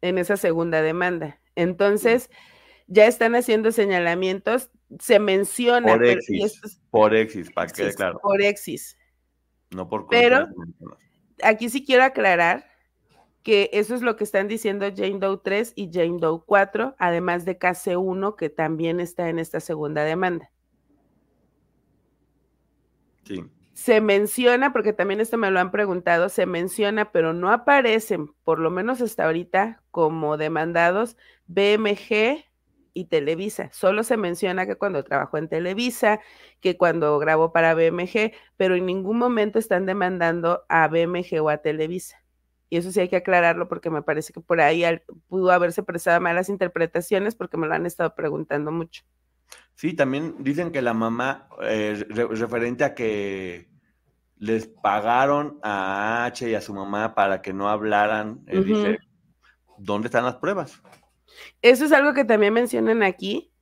[0.00, 1.40] en esa segunda demanda.
[1.54, 2.30] Entonces,
[2.86, 5.92] ya están haciendo señalamientos se menciona.
[5.92, 8.18] Por Exis, por Exis, para que quede claro.
[8.20, 8.96] Por Exis.
[9.70, 10.48] No por Pero
[11.42, 12.66] aquí sí quiero aclarar
[13.42, 17.44] que eso es lo que están diciendo Jane Doe 3 y Jane Doe 4, además
[17.44, 20.50] de KC1, que también está en esta segunda demanda.
[23.24, 23.44] Sí.
[23.80, 28.58] Se menciona, porque también esto me lo han preguntado, se menciona, pero no aparecen, por
[28.58, 31.16] lo menos hasta ahorita, como demandados
[31.46, 32.44] BMG,
[32.92, 33.70] y Televisa.
[33.72, 36.20] Solo se menciona que cuando trabajó en Televisa,
[36.60, 41.58] que cuando grabó para BMG, pero en ningún momento están demandando a BMG o a
[41.58, 42.22] Televisa.
[42.68, 44.84] Y eso sí hay que aclararlo porque me parece que por ahí
[45.28, 49.04] pudo haberse prestado malas interpretaciones porque me lo han estado preguntando mucho.
[49.80, 53.70] Sí, también dicen que la mamá, eh, referente a que
[54.36, 58.98] les pagaron a H y a su mamá para que no hablaran, eh,
[59.78, 60.82] ¿dónde están las pruebas?
[61.62, 63.54] Eso es algo que también mencionan aquí,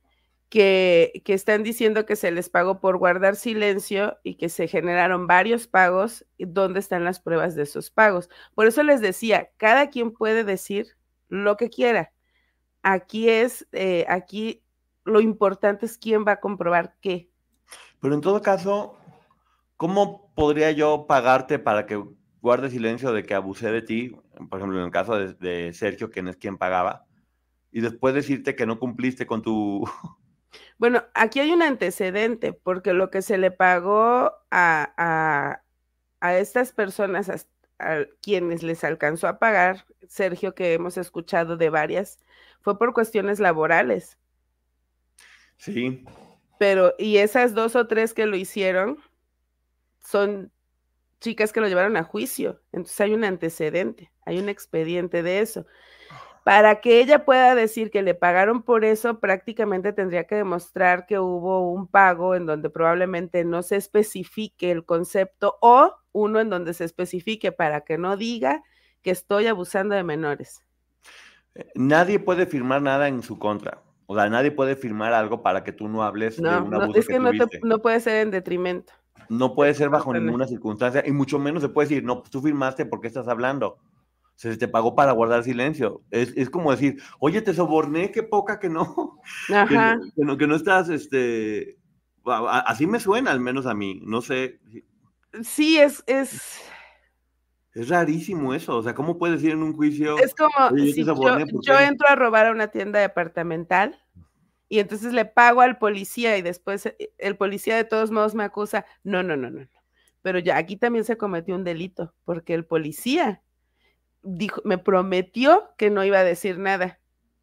[0.49, 5.25] que, que, están diciendo que se les pagó por guardar silencio y que se generaron
[5.25, 6.25] varios pagos.
[6.37, 8.29] ¿Dónde están las pruebas de esos pagos?
[8.55, 10.97] Por eso les decía, cada quien puede decir
[11.29, 12.11] lo que quiera.
[12.83, 14.65] Aquí es, eh, aquí
[15.09, 17.29] lo importante es quién va a comprobar qué.
[17.99, 18.97] Pero en todo caso,
[19.77, 22.03] ¿cómo podría yo pagarte para que
[22.41, 24.15] guarde silencio de que abusé de ti?
[24.49, 27.05] Por ejemplo, en el caso de, de Sergio, quien es quien pagaba,
[27.71, 29.83] y después decirte que no cumpliste con tu
[30.77, 35.61] Bueno, aquí hay un antecedente, porque lo que se le pagó a,
[36.21, 37.29] a, estas personas,
[37.79, 42.19] a, quienes les alcanzó a pagar, Sergio, que hemos escuchado de varias,
[42.61, 44.17] fue por cuestiones laborales.
[45.59, 46.03] Sí.
[46.57, 48.97] Pero, y esas dos o tres que lo hicieron
[50.03, 50.51] son
[51.19, 52.61] chicas que lo llevaron a juicio.
[52.71, 55.65] Entonces hay un antecedente, hay un expediente de eso.
[56.43, 61.19] Para que ella pueda decir que le pagaron por eso, prácticamente tendría que demostrar que
[61.19, 66.73] hubo un pago en donde probablemente no se especifique el concepto o uno en donde
[66.73, 68.63] se especifique para que no diga
[69.01, 70.63] que estoy abusando de menores.
[71.55, 73.83] Eh, nadie puede firmar nada en su contra.
[74.11, 76.95] O sea, nadie puede firmar algo para que tú no hables de un abuso no,
[76.95, 78.91] es que, no, no puede ser en detrimento.
[79.29, 82.41] No puede ser bajo ninguna circunstancia y mucho menos se puede decir, no, pues tú
[82.41, 83.77] firmaste porque estás hablando
[84.33, 86.01] se te pagó para guardar silencio.
[86.09, 89.19] Es, como decir, oye, te soborné, qué poca que no.
[89.53, 89.99] Ajá.
[90.15, 91.77] Que, no, que no estás, este,
[92.25, 94.59] así me suena al menos a mí, no sé.
[95.43, 96.61] Sí, es, es...
[97.73, 100.17] Es rarísimo eso, o sea, ¿cómo puedes ir en un juicio?
[100.17, 104.03] Es como si yo, entro a robar a una tienda departamental
[104.69, 108.43] y entonces le pago al policía y después eh, el policía de todos modos me
[108.43, 108.85] acusa.
[109.03, 109.67] No, no, no, no.
[110.21, 113.41] Pero ya aquí también se cometió un delito porque el policía
[114.21, 116.99] dijo, me prometió que no iba a decir nada.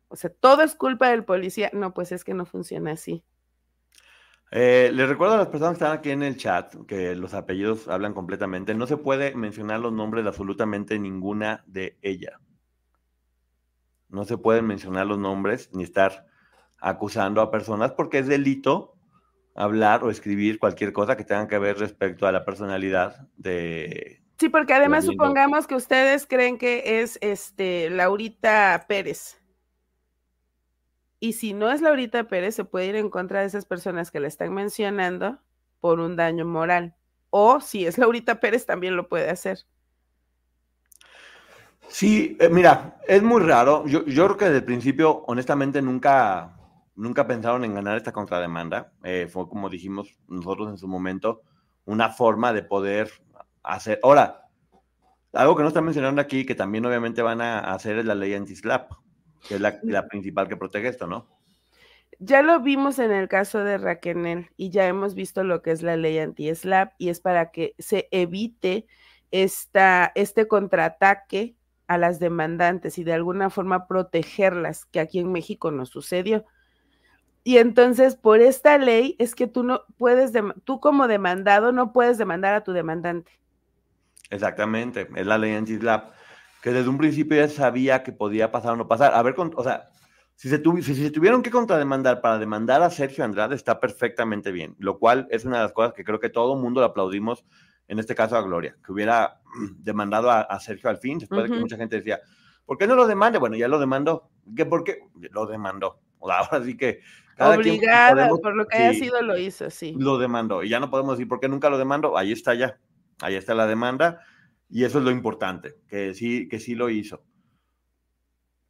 [0.08, 1.70] O sea, todo es culpa del policía.
[1.72, 3.24] No, pues es que no funciona así.
[4.50, 7.88] Eh, les recuerdo a las personas que están aquí en el chat que los apellidos
[7.88, 8.74] hablan completamente.
[8.74, 12.34] No se puede mencionar los nombres de absolutamente ninguna de ellas.
[14.08, 16.26] No se pueden mencionar los nombres ni estar
[16.78, 18.94] acusando a personas porque es delito
[19.54, 24.50] hablar o escribir cualquier cosa que tenga que ver respecto a la personalidad de, Sí,
[24.50, 29.40] porque además supongamos que ustedes creen que es este Laurita Pérez.
[31.26, 34.20] Y si no es Laurita Pérez, se puede ir en contra de esas personas que
[34.20, 35.40] la están mencionando
[35.80, 36.94] por un daño moral.
[37.30, 39.66] O si es Laurita Pérez, también lo puede hacer.
[41.88, 43.84] Sí, eh, mira, es muy raro.
[43.88, 46.60] Yo, creo que desde el principio, honestamente, nunca,
[46.94, 48.92] nunca pensaron en ganar esta contrademanda.
[49.02, 51.42] Eh, fue como dijimos nosotros en su momento,
[51.86, 53.10] una forma de poder
[53.64, 53.98] hacer.
[54.04, 54.46] Ahora,
[55.32, 58.32] algo que no están mencionando aquí, que también obviamente van a hacer es la ley
[58.32, 58.92] anti-SLAP,
[59.48, 61.26] que es la, principal que protege esto, ¿no?
[62.18, 65.82] Ya lo vimos en el caso de Raquel y ya hemos visto lo que es
[65.82, 68.86] la ley anti-SLAP y es para que se evite
[69.30, 71.56] esta, este contraataque
[71.88, 76.44] a las demandantes y de alguna forma protegerlas, que aquí en México no sucedió.
[77.44, 80.32] Y entonces, por esta ley es que tú no puedes,
[80.64, 83.30] tú como demandado no puedes demandar a tu demandante.
[84.30, 86.12] Exactamente, es la ley anti-SLAP,
[86.62, 89.14] que desde un principio ya sabía que podía pasar o no pasar.
[89.14, 89.88] A ver, o sea,
[90.36, 94.98] si se, si tuvieron que contrademandar para demandar a Sergio Andrade, está perfectamente bien, lo
[94.98, 97.44] cual es una de las cosas que creo que todo el mundo le aplaudimos,
[97.88, 99.40] en este caso a Gloria, que hubiera
[99.78, 102.20] demandado a, Sergio al fin, después de que mucha gente decía,
[102.66, 103.38] ¿por qué no lo demande?
[103.38, 104.28] Bueno, ya lo demandó.
[104.54, 104.98] ¿Qué, ¿Por qué?
[105.30, 106.00] Lo demandó.
[106.20, 107.00] Ahora sí que...
[107.38, 109.94] Obligada, por lo que haya sido, lo hizo, sí.
[109.98, 110.62] Lo demandó.
[110.62, 112.16] Y ya no podemos decir, ¿por qué nunca lo demandó?
[112.16, 112.78] Ahí está ya.
[113.20, 114.22] Ahí está la demanda
[114.68, 117.24] y eso es lo importante, que sí, que sí lo hizo.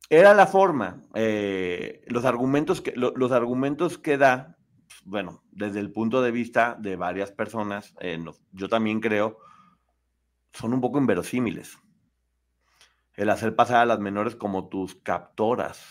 [0.08, 4.56] Era la forma, eh, los, argumentos que, los argumentos que da,
[5.04, 9.38] bueno, desde el punto de vista de varias personas, eh, yo también creo,
[10.52, 11.76] son un poco inverosímiles.
[13.14, 15.82] El hacer pasar a las menores como tus captoras.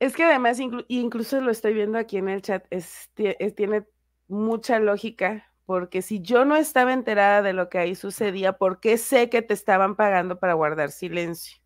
[0.00, 2.64] Es que además, incluso lo estoy viendo aquí en el chat,
[3.54, 3.86] tiene
[4.26, 8.98] mucha lógica porque si yo no estaba enterada de lo que ahí sucedía, ¿por qué
[8.98, 11.62] sé que te estaban pagando para guardar silencio?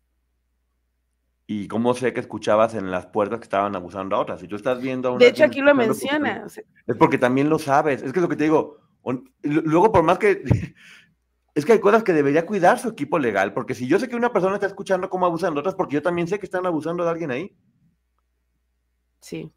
[1.47, 4.41] ¿Y cómo sé que escuchabas en las puertas que estaban abusando a otras?
[4.41, 6.45] Si tú estás viendo a una De hecho, aquí lo menciona.
[6.45, 8.03] es porque también lo sabes.
[8.03, 8.77] Es que es lo que te digo.
[9.41, 10.43] Luego, por más que...
[11.55, 14.15] Es que hay cosas que debería cuidar su equipo legal, porque si yo sé que
[14.15, 17.03] una persona está escuchando cómo abusan de otras, porque yo también sé que están abusando
[17.03, 17.55] de alguien ahí.
[19.21, 19.51] Sí.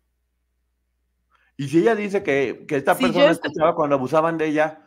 [1.58, 4.78] Y si ella dice que, esta persona escuchaba cuando abusaban de ella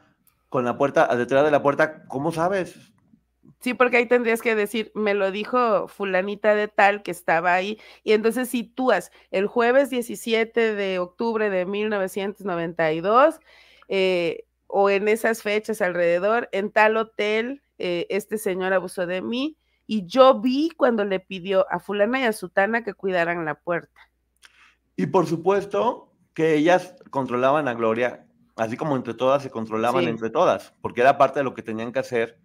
[0.48, 2.94] con la puerta, detrás de la puerta, ¿cómo sabes?
[3.60, 7.78] Sí, porque ahí tendrías que decir, me lo dijo fulanita de tal que estaba ahí,
[8.06, 13.42] y entonces sitúas el jueves 17 de octubre de 1992,
[13.90, 19.58] eh, o en esas fechas alrededor, en tal hotel, eh, este señor abusó de mí,
[19.88, 24.00] y yo vi cuando le pidió a fulana y a sutana que cuidaran la puerta.
[24.96, 28.26] Y por supuesto que ellas controlaban a Gloria,
[28.56, 31.92] así como entre todas se controlaban entre todas, porque era parte de lo que tenían
[31.92, 32.40] que hacer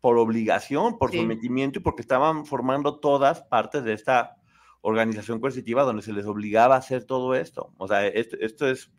[0.00, 4.36] por obligación, por sometimiento y porque estaban formando todas partes de esta
[4.82, 7.72] organización coercitiva donde se les obligaba a hacer todo esto.
[7.78, 8.92] O sea, esto, esto es,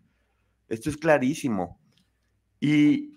[0.68, 1.80] esto es clarísimo.
[2.60, 3.14] Y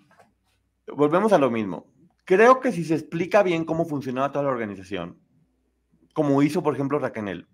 [0.85, 1.87] volvemos a lo mismo.
[2.25, 5.17] Creo que si se explica bien cómo funcionaba toda la organización,
[6.13, 7.47] como hizo, por ejemplo, Raquel,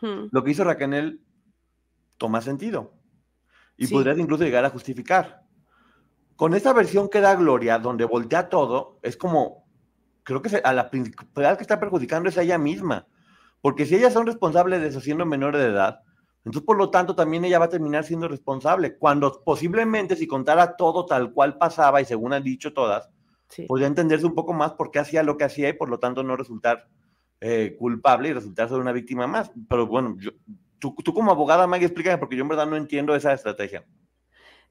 [0.00, 1.20] lo que hizo Raquel
[2.20, 2.92] toma sentido.
[3.78, 5.42] Y podrías incluso llegar a justificar.
[6.36, 9.64] Con esta versión que da Gloria, donde voltea todo, es como,
[10.22, 13.06] creo que a la principal que está perjudicando es a ella misma.
[13.62, 16.02] Porque si ellas son responsables de eso siendo menores de edad,
[16.44, 18.98] entonces por lo tanto también ella va a terminar siendo responsable.
[18.98, 23.10] Cuando posiblemente si contara todo tal cual pasaba y según han dicho todas,
[23.66, 26.22] podría entenderse un poco más por qué hacía lo que hacía y por lo tanto
[26.22, 26.86] no resultar
[27.40, 29.50] eh, culpable y resultar ser una víctima más.
[29.68, 30.16] Pero bueno,
[30.80, 33.84] tú, tú, como abogada, Maggie, explícame porque yo en verdad no entiendo esa estrategia.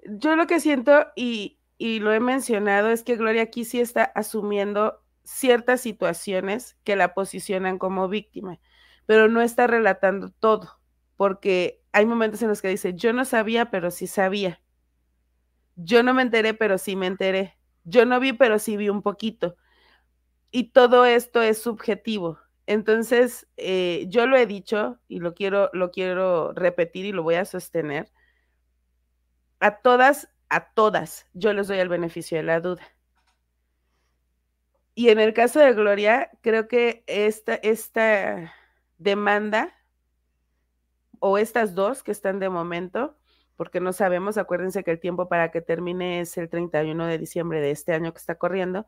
[0.05, 4.03] Yo lo que siento, y, y lo he mencionado, es que Gloria aquí sí está
[4.03, 8.60] asumiendo ciertas situaciones que la posicionan como víctima,
[9.05, 10.80] pero no está relatando todo,
[11.16, 14.62] porque hay momentos en los que dice, yo no sabía, pero sí sabía.
[15.76, 17.57] Yo no me enteré, pero sí me enteré.
[17.84, 19.55] Yo no vi, pero sí vi un poquito.
[20.51, 22.39] Y todo esto es subjetivo.
[22.70, 27.34] Entonces, eh, yo lo he dicho y lo quiero, lo quiero repetir y lo voy
[27.34, 28.11] a sostener.
[29.59, 32.84] A todas a todas yo les doy el beneficio de la duda.
[34.93, 38.53] Y en el caso de Gloria, creo que esta, esta
[38.99, 39.74] demanda
[41.17, 43.17] o estas dos que están de momento,
[43.55, 47.61] porque no sabemos, acuérdense que el tiempo para que termine es el 31 de diciembre
[47.61, 48.86] de este año que está corriendo,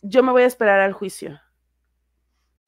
[0.00, 1.38] yo me voy a esperar al juicio.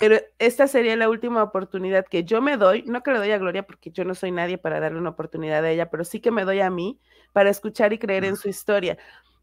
[0.00, 3.38] Pero esta sería la última oportunidad que yo me doy, no que le doy a
[3.38, 6.30] Gloria porque yo no soy nadie para darle una oportunidad a ella, pero sí que
[6.30, 6.98] me doy a mí
[7.32, 8.96] para escuchar y creer en su historia.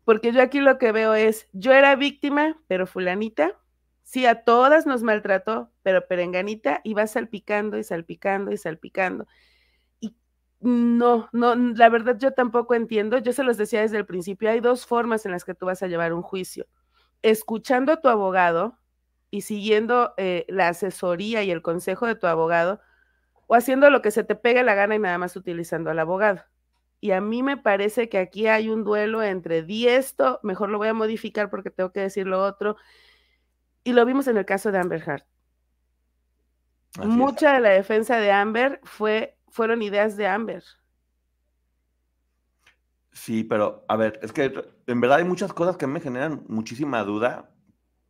[0.03, 3.55] Porque yo aquí lo que veo es, yo era víctima, pero fulanita,
[4.01, 9.28] sí, a todas nos maltrató, pero perenganita iba salpicando y salpicando y salpicando.
[9.99, 10.16] Y
[10.60, 14.60] no, no, la verdad yo tampoco entiendo, yo se los decía desde el principio, hay
[14.60, 16.66] dos formas en las que tú vas a llevar un juicio.
[17.22, 18.80] Escuchando a tu abogado,
[19.30, 22.80] y siguiendo eh, la asesoría y el consejo de tu abogado,
[23.47, 26.43] o haciendo lo que se te pegue la gana y nada más utilizando al abogado.
[26.99, 30.78] Y a mí me parece que aquí hay un duelo entre di esto, mejor lo
[30.78, 32.75] voy a modificar porque tengo que decir lo otro.
[33.84, 35.25] Y lo vimos en el caso de Amber Hart.
[37.03, 40.63] Mucha de la defensa de Amber fue, fueron ideas de Amber.
[43.13, 44.51] Sí, pero a ver, es que
[44.88, 47.51] en verdad hay muchas cosas que me generan muchísima duda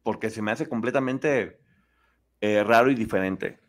[0.08, 1.60] porque se me hace completamente
[2.40, 3.60] eh, raro y diferente.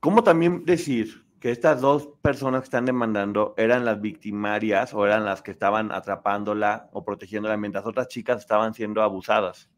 [0.00, 5.24] ¿Cómo también decir que estas dos personas que están demandando eran las victimarias o eran
[5.24, 9.70] las que estaban atrapándola o protegiéndola mientras otras chicas estaban siendo abusadas?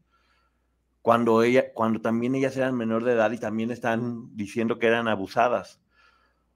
[1.01, 5.07] Cuando, ella, cuando también ellas eran menor de edad y también están diciendo que eran
[5.07, 5.79] abusadas.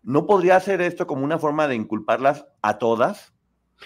[0.02, 3.34] ¿No podría ser esto como una forma de inculparlas a todas?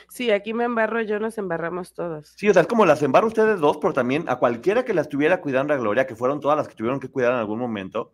[0.10, 2.34] Sí, aquí me embarro yo, nos embarramos todos.
[2.36, 5.08] Sí, o sea, es como las embarro ustedes dos, pero también a cualquiera que las
[5.08, 8.14] estuviera cuidando a Gloria, que fueron todas las que tuvieron que cuidar en algún momento,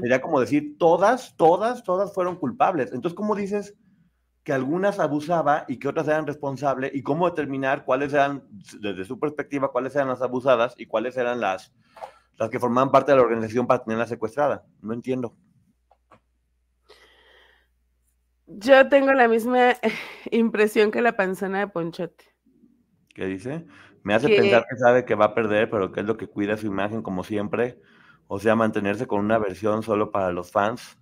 [0.00, 2.92] sería como decir, todas, todas, todas fueron culpables.
[2.92, 3.74] Entonces, ¿cómo dices
[4.42, 6.94] que algunas abusaba y que otras eran responsables?
[6.94, 8.44] ¿Y cómo determinar cuáles eran,
[8.80, 11.72] desde su perspectiva, cuáles eran las abusadas y cuáles eran las,
[12.36, 14.64] las que formaban parte de la organización para tenerla secuestrada?
[14.82, 15.34] No entiendo.
[18.46, 19.74] Yo tengo la misma
[20.30, 22.24] impresión que la panzona de Ponchote.
[23.14, 23.66] ¿Qué dice?
[24.02, 26.56] Me hace pensar que sabe que va a perder, pero que es lo que cuida
[26.56, 27.80] su imagen como siempre.
[28.26, 30.98] O sea, mantenerse con una versión solo para los fans.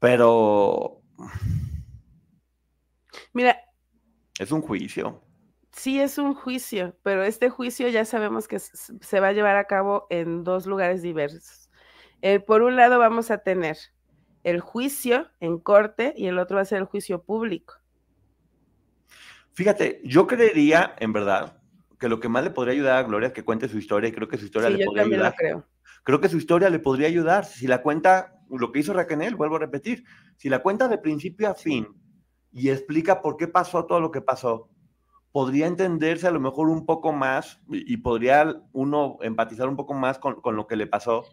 [0.00, 1.00] Pero...
[3.32, 3.56] Mira.
[4.38, 5.22] Es un juicio.
[5.70, 9.66] sí es un juicio, pero este juicio ya sabemos que se va a llevar a
[9.66, 11.70] cabo en dos lugares diversos.
[12.22, 13.76] Eh, por un lado vamos a tener
[14.44, 17.74] el juicio en corte y el otro va a ser el juicio público.
[19.52, 21.60] Fíjate, yo creería, en verdad,
[21.98, 24.12] que lo que más le podría ayudar a Gloria es que cuente su historia y
[24.12, 25.34] creo que su historia le podría ayudar.
[25.36, 25.66] creo.
[26.02, 27.44] creo que su historia le podría ayudar.
[27.44, 30.04] Si la cuenta, lo que hizo Raquel, vuelvo a repetir,
[30.36, 31.86] si la cuenta de principio a fin
[32.50, 34.68] y explica por qué pasó todo lo que pasó,
[35.32, 40.18] podría entenderse a lo mejor un poco más y, podría uno empatizar un poco más
[40.18, 41.24] con, con, lo que le pasó.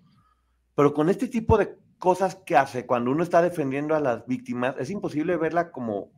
[0.76, 4.76] Pero con este tipo de cosas que hace cuando uno está defendiendo a las víctimas,
[4.80, 6.12] es imposible verla como,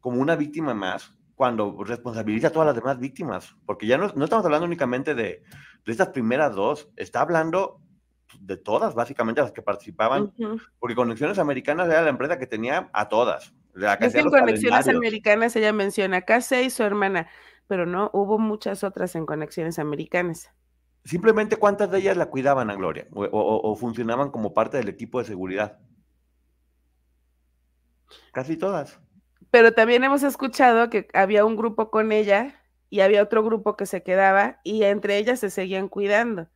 [0.00, 4.24] como una víctima más cuando responsabiliza a todas las demás víctimas, porque ya no, no
[4.24, 5.42] estamos hablando únicamente de,
[5.84, 7.80] de, estas primeras dos, está hablando
[8.40, 10.32] de todas, básicamente, las que participaban,
[10.78, 13.54] porque Conexiones Americanas era la empresa que tenía a todas.
[14.00, 17.28] es que en Conexiones Americanas ella menciona Casey y su hermana,
[17.66, 20.50] pero no, hubo muchas otras en Conexiones Americanas.
[21.06, 25.20] Simplemente cuántas de ellas la cuidaban a Gloria o, o funcionaban como parte del equipo
[25.20, 25.78] de seguridad.
[28.32, 28.98] Casi todas.
[29.50, 33.86] Pero también hemos escuchado que había un grupo con ella y había otro grupo que
[33.86, 36.48] se quedaba y entre ellas se seguían cuidando.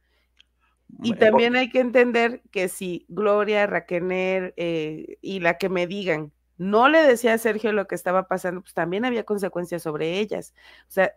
[1.02, 6.32] Y también hay que entender que si Gloria, Raquel eh, y la que me digan
[6.58, 10.52] no le decía a Sergio lo que estaba pasando, pues también había consecuencias sobre ellas.
[10.82, 11.14] O sea,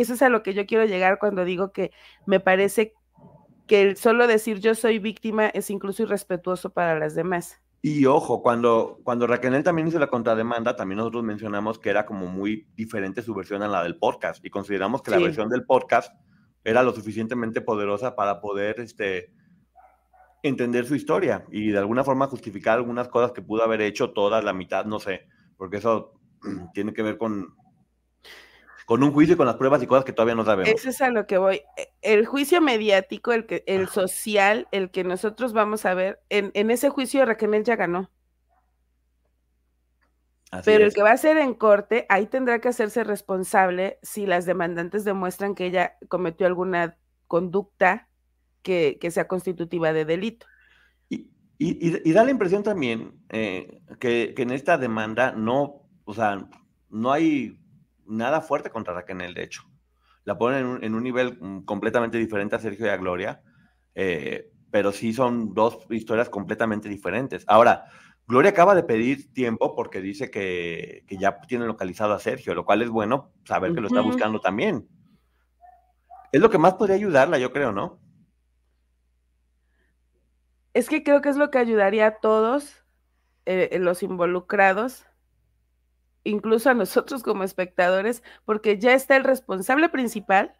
[0.00, 1.90] eso es a lo que yo quiero llegar cuando digo que
[2.26, 2.94] me parece
[3.66, 7.60] que el solo decir yo soy víctima es incluso irrespetuoso para las demás.
[7.84, 12.26] Y ojo, cuando, cuando Raquel también hizo la contrademanda, también nosotros mencionamos que era como
[12.26, 16.14] muy diferente su versión a la del podcast y consideramos que la versión del podcast
[16.62, 19.32] era lo suficientemente poderosa para poder este,
[20.44, 24.40] entender su historia y de alguna forma justificar algunas cosas que pudo haber hecho, toda
[24.42, 25.26] la mitad, no sé,
[25.56, 26.12] porque eso
[26.74, 27.56] tiene que ver con,
[28.92, 30.68] con un juicio y con las pruebas y cosas que todavía no sabemos.
[30.68, 31.62] Eso es a lo que voy.
[31.78, 36.50] E, el juicio mediático, el, que, el social, el que nosotros vamos a ver, en,
[36.52, 38.10] en ese juicio Raquel ya ganó.
[40.66, 44.44] Pero el que va a ser en corte, ahí tendrá que hacerse responsable si las
[44.44, 48.10] demandantes demuestran que ella cometió alguna conducta
[48.60, 50.44] que, sea constitutiva de delito.
[51.08, 56.46] Y, y, da la impresión también eh, que, que, en esta demanda no, o sea,
[56.90, 57.61] no hay
[58.06, 59.62] nada fuerte contra Raquel, de hecho.
[60.24, 63.42] La ponen en un, nivel mm, completamente diferente a Sergio y a Gloria,
[63.94, 67.44] eh, pero sí son dos historias completamente diferentes.
[67.46, 67.84] Ahora,
[68.26, 72.82] Gloria acaba de pedir tiempo porque dice que, ya tiene localizado a Sergio, lo cual
[72.82, 74.88] es bueno saber que lo está buscando también.
[76.30, 78.00] Es lo que más podría ayudarla, yo creo, ¿no?
[80.72, 82.82] Es que creo que es lo que ayudaría a todos
[83.44, 85.04] eh, los involucrados
[86.24, 90.54] incluso a nosotros como espectadores, porque ya está el responsable principal,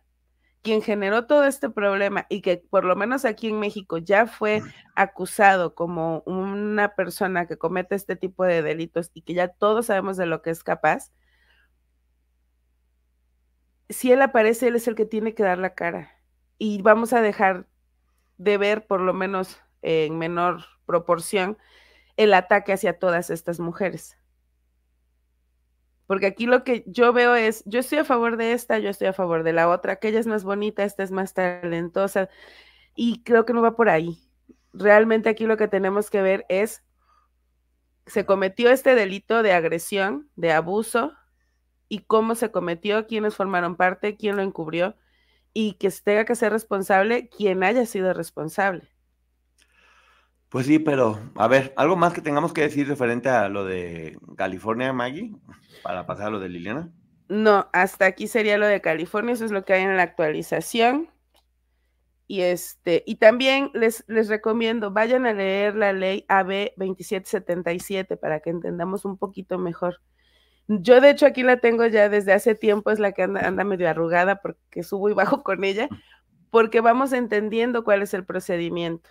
[0.62, 4.62] quien generó todo este problema y que por lo menos aquí en México ya fue
[4.94, 10.16] acusado como una persona que comete este tipo de delitos y que ya todos sabemos
[10.16, 11.10] de lo que es capaz,
[13.88, 16.10] si él aparece, él es el que tiene que dar la cara.
[16.58, 17.66] Y vamos a dejar
[18.38, 21.58] de ver, por lo menos en menor proporción,
[22.16, 24.16] el ataque hacia todas estas mujeres.
[26.12, 29.06] Porque aquí lo que yo veo es, yo estoy a favor de esta, yo estoy
[29.06, 32.28] a favor de la otra, aquella es más bonita, esta es más talentosa,
[32.94, 34.18] y creo que no va por ahí.
[34.74, 36.84] Realmente aquí lo que tenemos que ver es,
[38.04, 41.14] se cometió este delito de agresión, de abuso,
[41.88, 44.94] y cómo se cometió, quiénes formaron parte, quién lo encubrió,
[45.54, 48.91] y que tenga que ser responsable quien haya sido responsable.
[50.53, 54.18] Pues sí, pero a ver, ¿algo más que tengamos que decir referente a lo de
[54.36, 55.32] California, Maggie,
[55.82, 56.90] para pasar a lo de Liliana?
[57.30, 61.09] No, hasta aquí sería lo de California, eso es lo que hay en la actualización.
[62.26, 68.40] Y este, y también les, les recomiendo, vayan a leer la ley AB 2777 para
[68.40, 70.03] que entendamos un poquito mejor.
[70.68, 73.64] Yo, de hecho, aquí la tengo ya desde hace tiempo, es la que anda, anda
[73.64, 75.88] medio arrugada porque subo y bajo con ella,
[76.50, 79.09] porque vamos entendiendo cuál es el procedimiento.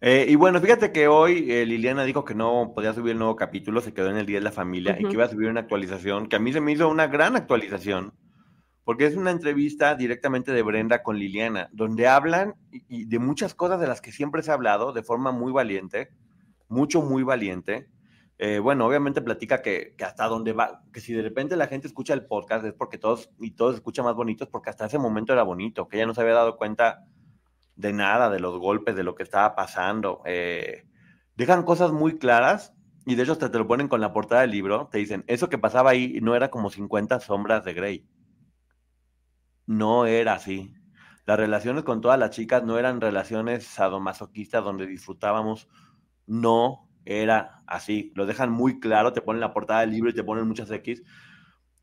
[0.00, 3.34] Eh, y bueno, fíjate que hoy eh, Liliana dijo que no podía subir el nuevo
[3.34, 5.60] capítulo, se quedó en el Día de la Familia y que iba a subir una
[5.60, 8.14] actualización, que a mí se me hizo una gran actualización,
[8.84, 13.80] porque es una entrevista directamente de Brenda con Liliana, donde hablan y, de muchas cosas
[13.80, 16.10] de las que siempre se ha hablado de forma muy valiente,
[16.68, 17.88] mucho, muy valiente.
[18.38, 21.88] Eh, bueno, obviamente platica que, que, hasta donde va, que si de repente la gente
[21.88, 25.32] escucha el podcast es porque todos y todos escuchan más bonitos, porque hasta ese momento
[25.32, 27.04] era bonito, que ella no se había dado cuenta
[27.78, 30.20] de nada, de los golpes, de lo que estaba pasando.
[30.26, 30.84] Eh,
[31.36, 32.74] dejan cosas muy claras
[33.06, 35.48] y de hecho hasta te lo ponen con la portada del libro, te dicen, eso
[35.48, 38.06] que pasaba ahí no era como 50 sombras de Grey.
[39.66, 40.74] no era así.
[41.26, 45.68] Las relaciones con todas las chicas no eran relaciones sadomasoquistas donde disfrutábamos,
[46.26, 48.12] no era así.
[48.16, 51.02] Lo dejan muy claro, te ponen la portada del libro y te ponen muchas X.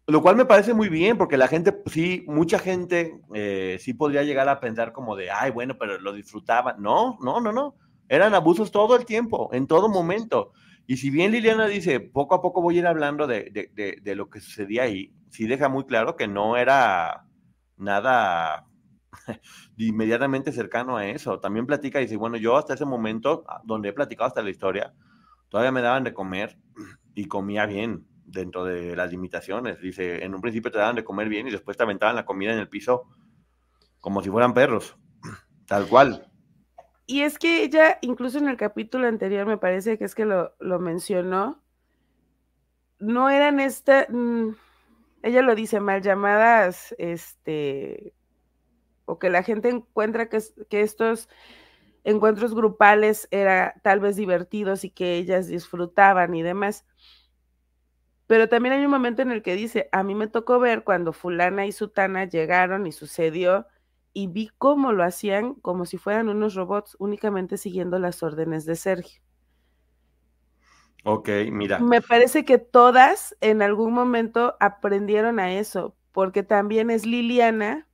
[0.08, 4.22] Lo cual me parece muy bien, porque la gente, sí, mucha gente eh, sí podría
[4.22, 6.76] llegar a pensar como de, ay, bueno, pero lo disfrutaban.
[6.80, 7.76] No, no, no, no.
[8.08, 10.52] Eran abusos todo el tiempo, en todo momento.
[10.86, 14.16] Y si bien Liliana dice, poco a poco voy a ir hablando de, de, de
[14.16, 17.26] lo que sucedía ahí, sí deja muy claro que no era
[17.76, 18.68] nada
[19.78, 21.40] inmediatamente cercano a eso.
[21.40, 24.52] También platica y dice, bueno, yo hasta ese momento, ah, donde he platicado hasta la
[24.52, 24.94] historia,
[25.50, 26.60] todavía me daban de comer
[27.16, 28.06] y comía bien
[28.36, 29.82] dentro de las limitaciones.
[29.82, 32.54] Dice, en un principio te daban de comer bien y después te aventaban la comida
[32.54, 33.08] en el piso
[34.00, 34.96] como si fueran perros,
[35.66, 36.32] tal cual.
[37.08, 40.56] Y es que ella, incluso en el capítulo anterior, me parece que es que lo,
[40.60, 41.64] lo mencionó,
[43.00, 44.56] no eran esta, mm,
[45.24, 48.14] ella lo dice, mal llamadas, este,
[49.06, 51.30] o que la gente encuentra que, que estos
[52.04, 56.86] encuentros grupales eran tal vez divertidos y que ellas disfrutaban y demás.
[58.28, 61.14] Pero también hay un momento en el que dice, a mí me tocó ver cuando
[61.14, 63.68] fulana y sutana llegaron y sucedió
[64.14, 68.76] y vi cómo lo hacían como si fueran unos robots únicamente siguiendo las órdenes de
[68.76, 69.22] Sergio.
[71.04, 71.80] Ok, mira.
[71.80, 77.88] Me parece que todas en algún momento aprendieron a eso, porque también es Liliana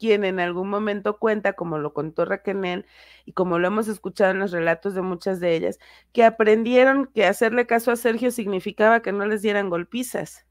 [0.00, 2.86] quien en algún momento cuenta, como lo contó Raquel,
[3.24, 5.78] y como lo hemos escuchado en los relatos de muchas de ellas,
[6.12, 10.46] que aprendieron que hacerle caso a Sergio significaba que no les dieran golpizas.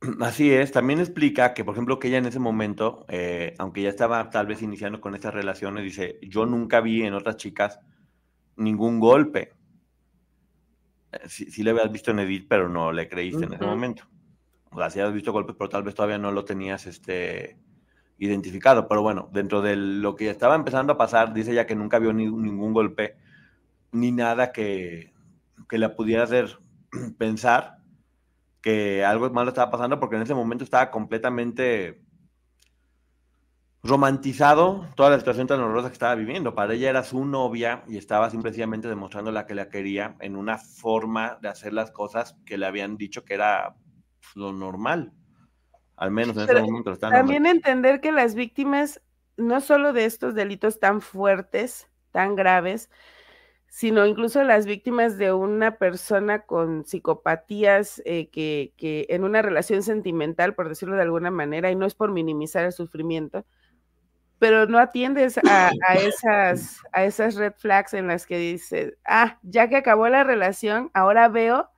[0.20, 3.90] Así es, también explica que, por ejemplo, que ella en ese momento, eh, aunque ya
[3.90, 7.78] estaba tal vez iniciando con estas relaciones, dice, yo nunca vi en otras chicas
[8.56, 9.52] ningún golpe
[11.26, 14.04] sí, le habías visto en Edith, pero no le creíste en ese momento.
[14.70, 17.56] O sea, sí habías visto golpes, pero tal vez todavía no lo tenías este,
[18.20, 18.86] identificado.
[18.86, 22.12] Pero bueno, dentro de lo que estaba empezando a pasar, dice ella que nunca vio
[22.12, 23.16] ni, ningún golpe,
[23.90, 25.12] ni nada que,
[25.68, 26.58] que la pudiera hacer
[27.18, 27.78] pensar
[28.62, 32.02] que algo malo estaba pasando, porque en ese momento estaba completamente
[33.82, 36.54] romantizado toda la situación tan horrorosa que estaba viviendo.
[36.54, 40.58] Para ella era su novia y estaba simplemente demostrando la que la quería en una
[40.58, 43.76] forma de hacer las cosas que le habían dicho que era
[44.34, 45.14] lo normal.
[46.00, 46.96] Al menos en ese momento.
[46.96, 49.02] También entender que las víctimas,
[49.36, 52.88] no solo de estos delitos tan fuertes, tan graves,
[53.68, 59.82] sino incluso las víctimas de una persona con psicopatías eh, que, que en una relación
[59.82, 63.44] sentimental, por decirlo de alguna manera, y no es por minimizar el sufrimiento,
[64.38, 69.68] pero no atiendes a, esas, a esas red flags en las que dices, ah, ya
[69.68, 71.68] que acabó la relación, ahora veo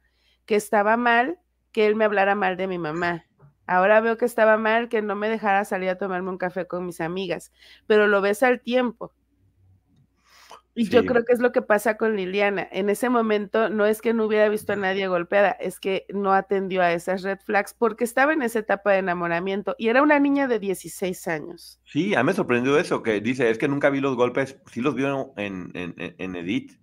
[0.47, 1.41] que estaba mal
[1.73, 3.27] que él me hablara mal de mi mamá.
[3.73, 6.85] Ahora veo que estaba mal que no me dejara salir a tomarme un café con
[6.85, 7.53] mis amigas,
[7.87, 9.15] pero lo ves al tiempo.
[10.75, 12.69] Y yo creo que es lo que pasa con Liliana.
[12.71, 16.35] En ese momento no es que no hubiera visto a nadie golpeada, es que no
[16.35, 20.19] atendió a esas red flags porque estaba en esa etapa de enamoramiento y era una
[20.19, 21.81] niña de 16 años.
[21.87, 24.83] Sí, a mí me sorprendió eso, que dice, es que nunca vi los golpes, sí
[24.83, 26.79] los vio en, en, Edith.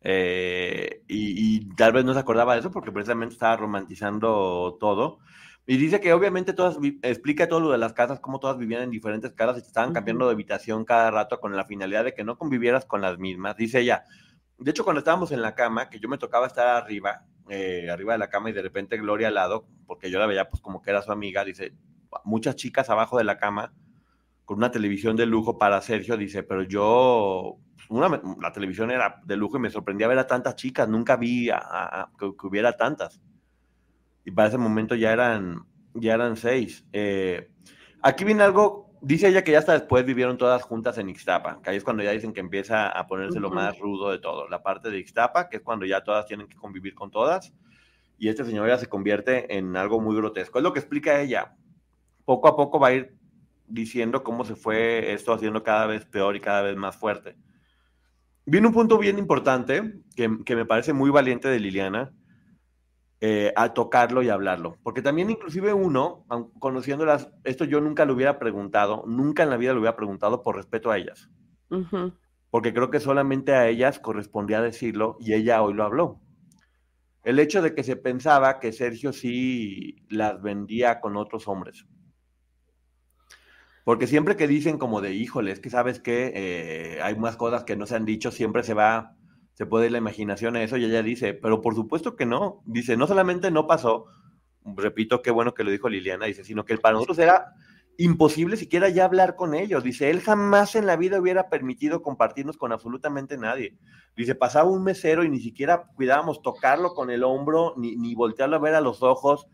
[0.00, 5.18] Eh, y, y, tal vez no se acordaba de eso porque precisamente estaba romantizando todo.
[5.68, 8.90] Y dice que obviamente todas, explica todo lo de las casas, cómo todas vivían en
[8.90, 12.22] diferentes casas y te estaban cambiando de habitación cada rato con la finalidad de que
[12.22, 13.56] no convivieras con las mismas.
[13.56, 14.04] Dice ella,
[14.58, 18.12] de hecho cuando estábamos en la cama, que yo me tocaba estar arriba, eh, arriba
[18.12, 20.80] de la cama y de repente Gloria al lado, porque yo la veía pues como
[20.80, 21.74] que era su amiga, dice,
[22.22, 23.72] muchas chicas abajo de la cama
[24.44, 27.58] con una televisión de lujo para Sergio, dice, pero yo,
[27.88, 31.50] una, la televisión era de lujo y me sorprendía ver a tantas chicas, nunca vi
[32.16, 33.20] que hubiera tantas
[34.26, 35.64] y para ese momento ya eran,
[35.94, 36.84] ya eran seis.
[36.92, 37.48] Eh,
[38.02, 41.70] aquí viene algo, dice ella que ya hasta después vivieron todas juntas en Ixtapa, que
[41.70, 44.64] ahí es cuando ya dicen que empieza a ponerse lo más rudo de todo, la
[44.64, 47.54] parte de Ixtapa, que es cuando ya todas tienen que convivir con todas,
[48.18, 50.58] y este señor ya se convierte en algo muy grotesco.
[50.58, 51.54] Es lo que explica ella.
[52.24, 53.16] Poco a poco va a ir
[53.68, 57.36] diciendo cómo se fue esto haciendo cada vez peor y cada vez más fuerte.
[58.44, 62.12] Viene un punto bien importante que, que me parece muy valiente de Liliana,
[63.20, 64.76] eh, a tocarlo y hablarlo.
[64.82, 66.26] Porque también inclusive uno,
[66.58, 70.56] conociéndolas, esto yo nunca lo hubiera preguntado, nunca en la vida lo hubiera preguntado por
[70.56, 71.30] respeto a ellas.
[72.50, 76.20] Porque creo que solamente a ellas correspondía decirlo y ella hoy lo habló.
[77.24, 81.86] El hecho de que se pensaba que Sergio sí las vendía con otros hombres.
[83.82, 87.64] Porque siempre que dicen como de, híjole, es que sabes que eh, hay más cosas
[87.64, 89.15] que no se han dicho, siempre se va
[89.56, 92.60] se puede ir la imaginación a eso y ella dice, pero por supuesto que no.
[92.66, 94.04] Dice, no solamente no pasó,
[94.66, 97.54] repito, qué bueno que lo dijo Liliana, dice, sino que para nosotros era
[97.96, 99.82] imposible siquiera ya hablar con ellos.
[99.82, 103.78] Dice, él jamás en la vida hubiera permitido compartirnos con absolutamente nadie.
[104.14, 108.56] Dice, pasaba un mesero y ni siquiera cuidábamos tocarlo con el hombro, ni, ni voltearlo
[108.56, 109.46] a ver a los ojos,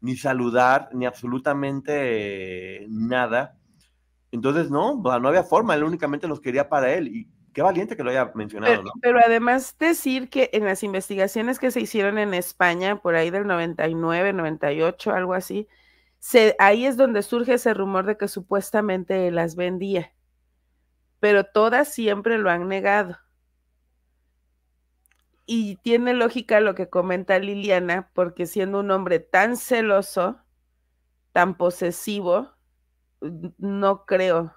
[0.00, 3.56] ni saludar, ni absolutamente nada.
[4.32, 7.28] Entonces, no, no había forma, él únicamente nos quería para él.
[7.54, 8.90] Qué valiente que lo haya mencionado, ¿no?
[9.00, 13.46] Pero además decir que en las investigaciones que se hicieron en España, por ahí del
[13.46, 15.68] 99, 98, algo así,
[16.58, 20.12] ahí es donde surge ese rumor de que supuestamente las vendía,
[21.20, 23.18] pero todas siempre lo han negado.
[25.46, 30.40] Y tiene lógica lo que comenta Liliana, porque siendo un hombre tan celoso,
[31.32, 32.50] tan posesivo,
[33.58, 34.54] no creo,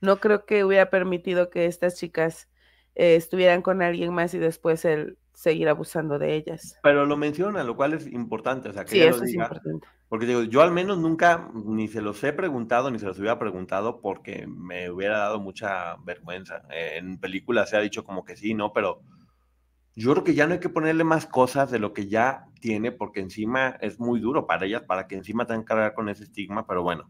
[0.00, 2.48] no creo que hubiera permitido que estas chicas
[2.94, 6.78] eh, estuvieran con alguien más y después él seguir abusando de ellas.
[6.82, 8.68] Pero lo menciona, lo cual es importante.
[8.68, 9.86] O sea, que sí, eso es importante.
[10.08, 13.38] Porque digo, yo al menos nunca ni se los he preguntado ni se los hubiera
[13.38, 16.62] preguntado porque me hubiera dado mucha vergüenza.
[16.70, 18.72] En películas se ha dicho como que sí, ¿no?
[18.72, 19.02] Pero
[19.94, 22.90] yo creo que ya no hay que ponerle más cosas de lo que ya tiene
[22.90, 26.24] porque encima es muy duro para ellas, para que encima tengan que cargar con ese
[26.24, 27.08] estigma, pero bueno.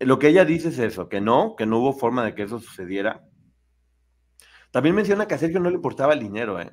[0.00, 2.58] Lo que ella dice es eso, que no, que no hubo forma de que eso
[2.58, 3.24] sucediera.
[4.70, 6.70] También menciona que a Sergio no le importaba el dinero, ¿eh?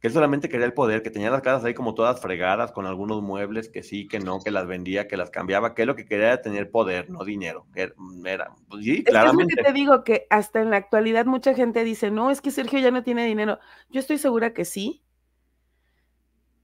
[0.00, 2.86] que él solamente quería el poder, que tenía las casas ahí como todas fregadas, con
[2.86, 6.04] algunos muebles que sí, que no, que las vendía, que las cambiaba, que lo que
[6.04, 7.66] quería era tener poder, no dinero.
[7.74, 7.92] Que
[8.24, 9.54] era, pues sí, claramente.
[9.54, 12.52] Es que te digo que hasta en la actualidad mucha gente dice, no, es que
[12.52, 13.58] Sergio ya no tiene dinero.
[13.90, 15.02] Yo estoy segura que sí,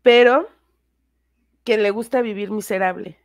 [0.03, 0.49] pero
[1.65, 3.19] que le gusta vivir miserable.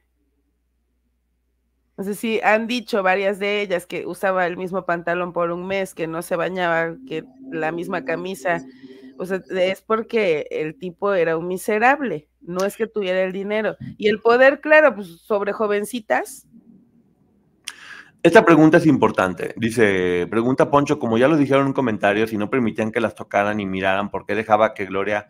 [2.00, 5.68] No sé si han dicho varias de ellas que usaba el mismo pantalón por un
[5.68, 8.64] mes, que no se bañaba, que la misma camisa
[9.18, 13.76] o sea, es porque el tipo era un miserable, no es que tuviera el dinero.
[13.98, 16.48] Y el poder, claro, pues sobre jovencitas.
[18.24, 19.54] Esta pregunta es importante.
[19.58, 23.14] Dice, pregunta Poncho, como ya lo dijeron en un comentario, si no permitían que las
[23.14, 25.28] tocaran y miraran, ¿por qué dejaba que Gloria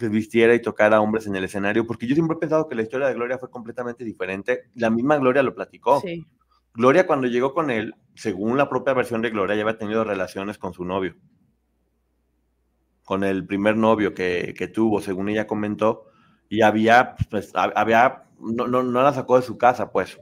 [0.00, 1.86] y tocara hombres en el escenario?
[1.86, 4.70] Porque yo siempre he pensado que la historia de Gloria fue completamente diferente.
[4.74, 6.02] La misma Gloria lo platicó.
[6.74, 10.58] Gloria cuando llegó con él, según la propia versión de Gloria, ya había tenido relaciones
[10.58, 11.16] con su novio
[13.08, 16.08] con el primer novio que, tuvo, según ella comentó,
[16.50, 20.20] y había, pues, había, no, no, no, la sacó de su casa, pues.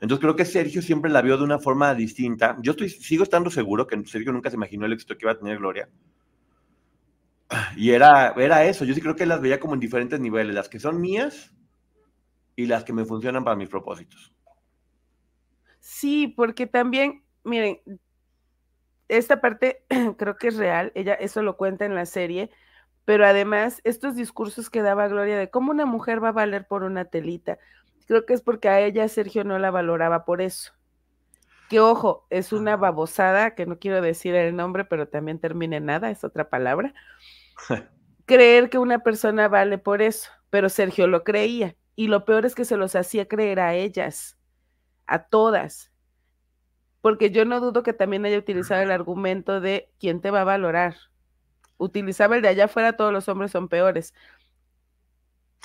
[0.00, 2.56] Entonces creo que Sergio siempre la vio de una forma distinta.
[2.62, 5.38] Yo estoy, sigo estando seguro que Sergio nunca se imaginó el éxito que iba a
[5.38, 5.88] tener Gloria.
[7.76, 10.68] Y era, era eso, yo sí creo que las veía como en diferentes niveles, las
[10.68, 11.52] que son mías
[12.56, 14.32] y las que me funcionan para mis propósitos.
[15.80, 17.80] Sí, porque también, miren,
[19.08, 19.84] esta parte
[20.16, 22.50] creo que es real, ella eso lo cuenta en la serie,
[23.04, 26.84] pero además estos discursos que daba Gloria de cómo una mujer va a valer por
[26.84, 27.58] una telita,
[28.06, 30.72] creo que es porque a ella Sergio no la valoraba por eso.
[31.68, 35.86] Que ojo, es una babosada, que no quiero decir el nombre, pero también termina en
[35.86, 36.94] nada, es otra palabra.
[38.26, 41.76] Creer que una persona vale por eso, pero Sergio lo creía.
[41.96, 44.36] Y lo peor es que se los hacía creer a ellas,
[45.06, 45.92] a todas
[47.04, 50.44] porque yo no dudo que también haya utilizado el argumento de quién te va a
[50.44, 50.96] valorar.
[51.76, 54.14] Utilizaba el de allá afuera, todos los hombres son peores.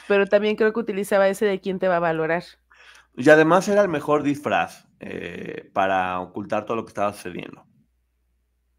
[0.06, 2.44] Pero también creo que utilizaba ese de quién te va a valorar.
[3.20, 7.66] Y además era el mejor disfraz eh, para ocultar todo lo que estaba sucediendo.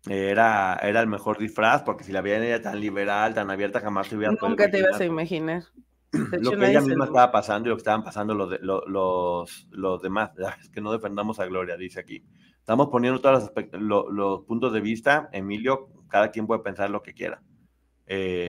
[0.09, 4.07] Era, era el mejor disfraz porque si la veían ella tan liberal, tan abierta, jamás
[4.07, 5.65] se hubiera Nunca te ibas a imaginar.
[6.13, 10.31] lo que ella misma estaba pasando y lo que estaban pasando los, los, los demás.
[10.63, 12.25] Es que no defendamos a Gloria, dice aquí.
[12.61, 15.29] Estamos poniendo todos los, puntos de vista.
[15.35, 17.43] Emilio, cada quien puede pensar lo que quiera.
[18.07, 18.47] Eh,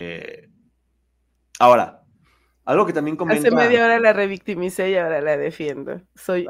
[0.00, 0.48] Eh,
[1.58, 2.02] ahora,
[2.64, 3.48] algo que también comenta...
[3.48, 6.00] Hace media hora la revictimicé y ahora la defiendo.
[6.14, 6.46] Soy,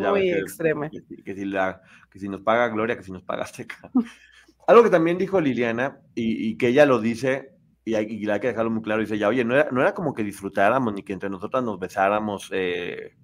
[0.00, 0.90] muy extrema.
[0.90, 1.80] Que, si la,
[2.10, 3.90] que, si nos paga Gloria, que si nos paga Azteca.
[4.66, 8.48] algo que también dijo Liliana y, que ella lo dice, y hay, y hay, que
[8.48, 11.12] dejarlo muy claro, dice ya, oye, no era, no era como que disfrutáramos, ni que
[11.12, 13.16] entre nosotras nos besáramos, eh,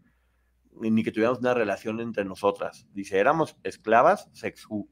[0.80, 2.86] ni que tuviéramos una relación entre nosotras.
[2.92, 4.88] Dice, éramos esclavas sexu.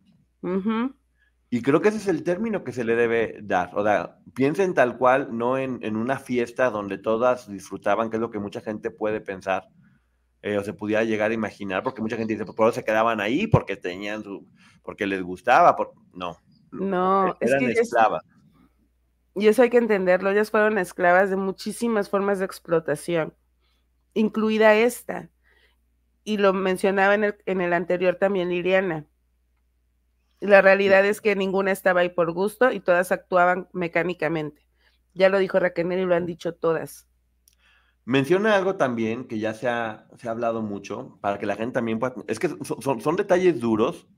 [1.55, 3.72] Y creo que ese es el término que se le debe dar.
[3.74, 8.30] O sea, piensen tal cual, no en, una fiesta donde todas disfrutaban, que es lo
[8.30, 9.68] que mucha gente puede pensar,
[10.40, 12.84] eh, o se pudiera llegar a imaginar, porque mucha gente dice, pues por eso se
[12.84, 14.48] quedaban ahí, porque tenían su,
[14.82, 15.92] porque les gustaba, por...
[16.14, 16.38] no.
[16.70, 18.24] No, eran es que esclavas.
[19.34, 23.34] Y eso hay que entenderlo, ellas fueron esclavas de muchísimas formas de explotación,
[24.14, 25.28] incluida esta.
[26.24, 29.05] Y lo mencionaba en el, en el anterior también Liliana.
[30.43, 34.66] La realidad es que ninguna estaba ahí por gusto y todas actuaban mecánicamente.
[35.14, 37.07] Ya lo dijo Raquel y lo han dicho todas.
[38.05, 41.74] Menciona algo también que ya se ha, se ha hablado mucho, para que la gente
[41.74, 42.16] también pueda...
[42.26, 44.09] Es que son, son, detalles duros,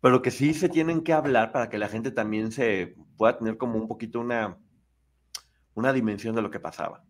[0.00, 3.58] pero que sí se tienen que hablar para que la gente también se pueda tener
[3.58, 4.56] como un poquito una,
[5.74, 7.04] una dimensión de lo que pasaba.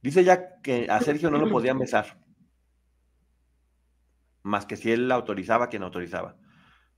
[0.00, 2.20] Dice ya que a Sergio no lo podían besar,
[4.44, 6.36] más que si él autorizaba, quien autorizaba.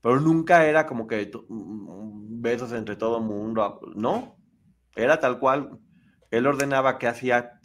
[0.03, 4.37] Pero nunca era como que besos entre todo mundo, no,
[4.95, 5.79] era tal cual.
[6.29, 7.61] Él ordenaba qué hacía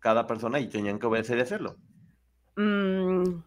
[0.00, 1.76] cada persona y tenían que obedecer y hacerlo.
[2.56, 3.42] Mm.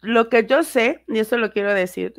[0.00, 2.14] Lo que yo sé, y eso lo quiero decir,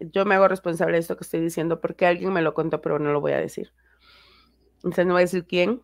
[0.00, 2.98] yo me hago responsable de esto que estoy diciendo porque alguien me lo contó, pero
[2.98, 3.74] no lo voy a decir.
[4.76, 5.82] Entonces no voy a decir quién.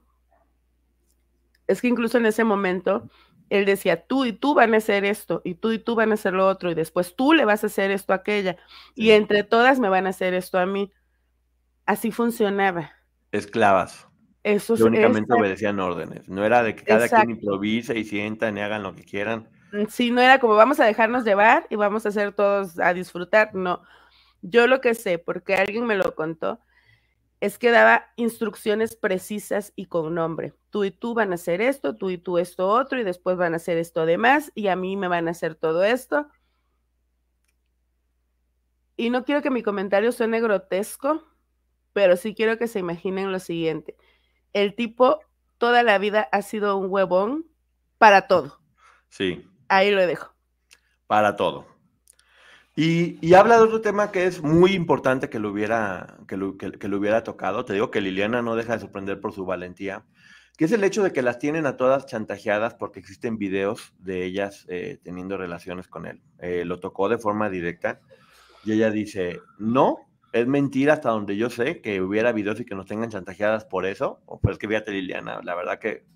[1.67, 3.11] Es que incluso en ese momento
[3.53, 6.15] él decía, tú y tú van a hacer esto, y tú y tú van a
[6.15, 8.57] hacer lo otro, y después tú le vas a hacer esto a aquella,
[8.95, 10.91] y entre todas me van a hacer esto a mí.
[11.85, 12.93] Así funcionaba.
[13.31, 14.09] Esclavas.
[14.43, 16.29] Eso que únicamente obedecían órdenes.
[16.29, 19.49] No era de que cada quien improvise y sientan y hagan lo que quieran.
[19.73, 22.95] Mm, sí, no era como vamos a dejarnos llevar y vamos a hacer todos a
[22.95, 23.55] disfrutar.
[23.55, 23.83] No.
[24.41, 26.59] Yo lo que sé, porque alguien me lo contó,
[27.43, 30.55] es que daba instrucciones precisas y con nombre.
[30.71, 33.53] Tú y tú van a hacer esto, tú y tú esto otro, y después van
[33.53, 36.29] a hacer esto demás, y a mí me van a hacer todo esto.
[38.97, 41.25] Y no quiero que mi comentario suene grotesco,
[41.93, 43.97] pero sí quiero que se imaginen lo siguiente
[44.53, 45.21] el tipo
[45.59, 47.47] toda la vida ha sido un huevón
[47.99, 48.61] para todo.
[49.09, 49.47] Sí.
[49.69, 50.35] Ahí lo dejo.
[51.07, 51.67] Para todo.
[52.75, 56.57] Y, habla de otro tema que es muy importante que lo, hubiera, que lo,
[56.97, 57.67] hubiera tocado.
[57.67, 60.07] Te digo que Liliana no deja de sorprender por su valentía,
[60.57, 64.25] que es el hecho de que las tienen a todas chantajeadas porque existen videos de
[64.25, 66.23] ellas eh, teniendo relaciones con él.
[66.39, 68.01] Eh, lo tocó de forma directa
[68.65, 69.99] y ella dice, no,
[70.33, 73.85] es mentira hasta donde yo sé que hubiera videos y que nos tengan chantajeadas por
[73.85, 74.23] eso.
[74.41, 76.07] Pues que fíjate, Liliana, la verdad que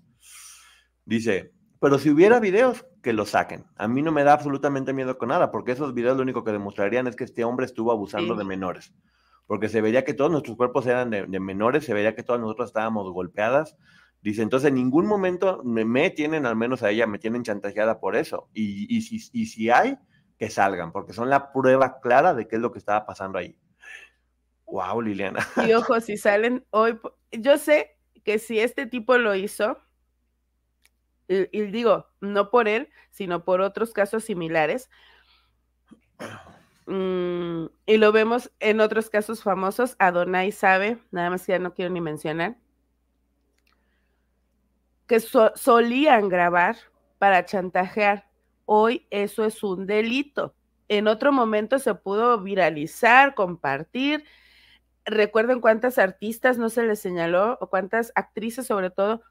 [1.05, 3.63] dice, pero si hubiera videos, que los saquen.
[3.77, 6.51] A mí no me da absolutamente miedo con nada, porque esos videos lo único que
[6.51, 8.93] demostrarían es que este hombre estuvo abusando de menores.
[9.45, 12.67] Porque se vería que todos nuestros cuerpos eran de, menores, se vería que todas nosotros
[12.67, 13.77] estábamos golpeadas.
[14.21, 18.17] Dice, entonces en ningún momento me, tienen, al menos a ella, me tienen chantajeada por
[18.17, 18.49] eso.
[18.53, 19.97] Y, y, si, y si hay,
[20.37, 23.57] que salgan, porque son la prueba clara de qué es lo que estaba pasando ahí.
[24.65, 25.47] Wow, Liliana.
[25.65, 26.99] Y ojo, si salen hoy,
[27.31, 29.77] yo sé que si este tipo lo hizo,
[31.27, 34.89] y, digo, no por él, sino por otros casos similares,
[36.85, 41.73] mm, y lo vemos en otros casos famosos, Adonai sabe, nada más que ya no
[41.73, 42.57] quiero ni mencionar,
[45.07, 46.75] que solían grabar
[47.17, 48.29] para chantajear.
[48.65, 50.53] Hoy eso es un delito.
[50.89, 54.25] En otro momento se pudo viralizar, compartir,
[55.05, 59.21] recuerden cuántas artistas no se les señaló, o cuántas actrices sobre todo,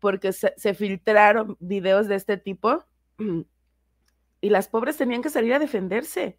[0.00, 2.84] porque se, filtraron videos de este tipo
[4.40, 6.38] y las pobres tenían que salir a defenderse.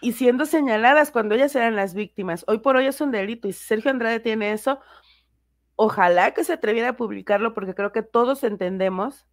[0.00, 2.44] Y siendo señaladas cuando ellas eran las víctimas.
[2.46, 4.80] Hoy por hoy es un delito y si Sergio Andrade tiene eso,
[5.74, 9.26] ojalá que se atreviera a publicarlo porque creo que todos entendemos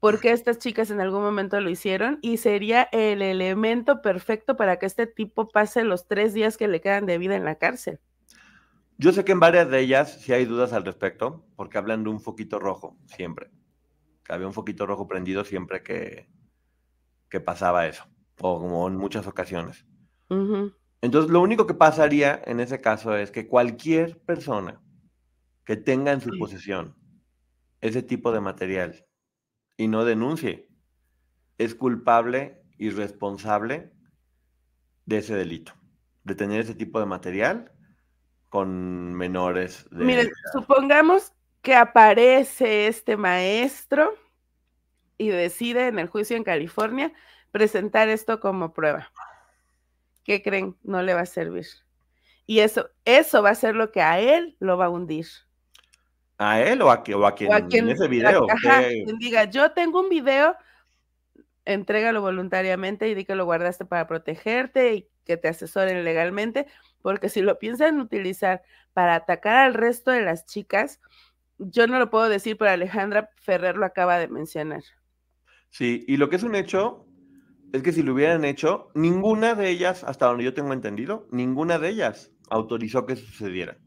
[0.00, 4.86] porque estas chicas en algún momento lo hicieron y sería el elemento perfecto para que
[4.86, 7.98] este tipo pase los tres días que le quedan de vida en la cárcel.
[8.98, 12.10] Yo sé que en varias de ellas sí hay dudas al respecto, porque hablan de
[12.10, 13.50] un foquito rojo, siempre.
[14.24, 16.28] Que había un foquito rojo prendido siempre que,
[17.28, 18.04] que pasaba eso,
[18.40, 19.84] o como en muchas ocasiones.
[21.02, 24.80] Entonces, lo único que pasaría en ese caso es que cualquier persona
[25.64, 26.96] que tenga en su posesión
[27.80, 29.06] ese tipo de material
[29.76, 30.70] y no denuncie,
[31.58, 33.92] es culpable y responsable
[35.04, 35.72] de ese delito,
[36.24, 37.72] de tener ese tipo de material
[38.56, 39.86] con menores.
[39.90, 44.14] De Miren, supongamos que aparece este maestro
[45.18, 47.12] y decide en el juicio en California
[47.50, 49.12] presentar esto como prueba.
[50.24, 50.74] ¿Qué creen?
[50.82, 51.66] No le va a servir.
[52.46, 55.26] Y eso, eso va a ser lo que a él lo va a hundir.
[56.38, 58.46] ¿A él o a, quien, en ese video?
[58.46, 60.56] quien diga, yo tengo un video,
[61.66, 66.66] entrégalo voluntariamente y di que lo guardaste para protegerte y que te asesoren legalmente,
[67.02, 68.62] porque si lo piensan utilizar
[68.94, 71.00] para atacar al resto de las chicas,
[71.58, 74.82] yo no lo puedo decir, pero Alejandra Ferrer lo acaba de mencionar.
[75.70, 77.06] Sí, y lo que es un hecho
[77.72, 81.78] es que si lo hubieran hecho, ninguna de ellas, hasta donde yo tengo entendido, ninguna
[81.78, 83.78] de ellas autorizó que sucediera.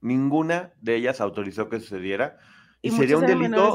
[0.00, 2.38] Ninguna de ellas autorizó que sucediera.
[2.82, 3.74] Y, sería un delito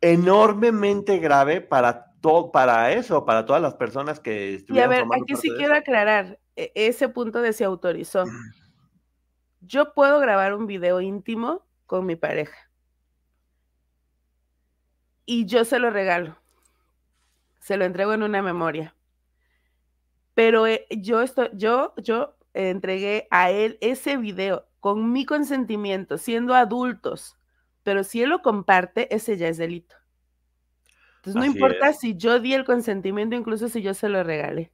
[0.00, 4.90] enormemente grave para todo, para eso, para todas las personas que estuvieran.
[4.90, 8.24] Y a ver, aquí sí quiero aclarar e, ese punto de si autorizó.
[9.60, 12.56] Yo puedo grabar un video íntimo con mi pareja.
[15.26, 16.38] Y yo se lo regalo.
[17.60, 18.94] Se lo entrego en una memoria.
[20.34, 26.54] Pero eh, yo, estoy, yo, yo entregué a él ese video con mi consentimiento, siendo
[26.54, 27.36] adultos.
[27.82, 29.96] Pero si él lo comparte, ese ya es delito.
[31.22, 34.72] Entonces no importa si yo di el consentimiento, incluso si yo se lo regalé.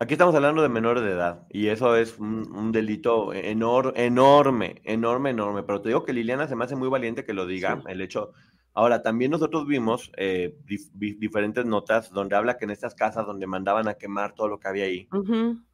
[0.00, 5.30] Aquí estamos hablando de menores de edad y eso es un, delito enorme, enorme, enorme,
[5.30, 5.62] enorme.
[5.62, 7.80] Pero te digo que Liliana se me hace muy valiente que lo diga.
[7.86, 8.32] El hecho.
[8.74, 10.58] Ahora, también nosotros vimos eh,
[10.96, 14.66] diferentes notas donde habla que en estas casas donde mandaban a quemar todo lo que
[14.66, 15.08] había ahí,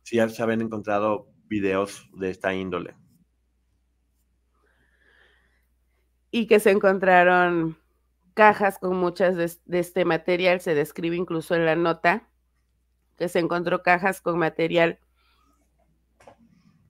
[0.03, 2.96] sí se habían encontrado videos de esta índole.
[6.30, 7.78] Y que se encontraron
[8.39, 12.28] cajas con muchas de este material, se describe incluso en la nota
[13.16, 15.01] que se encontró cajas con material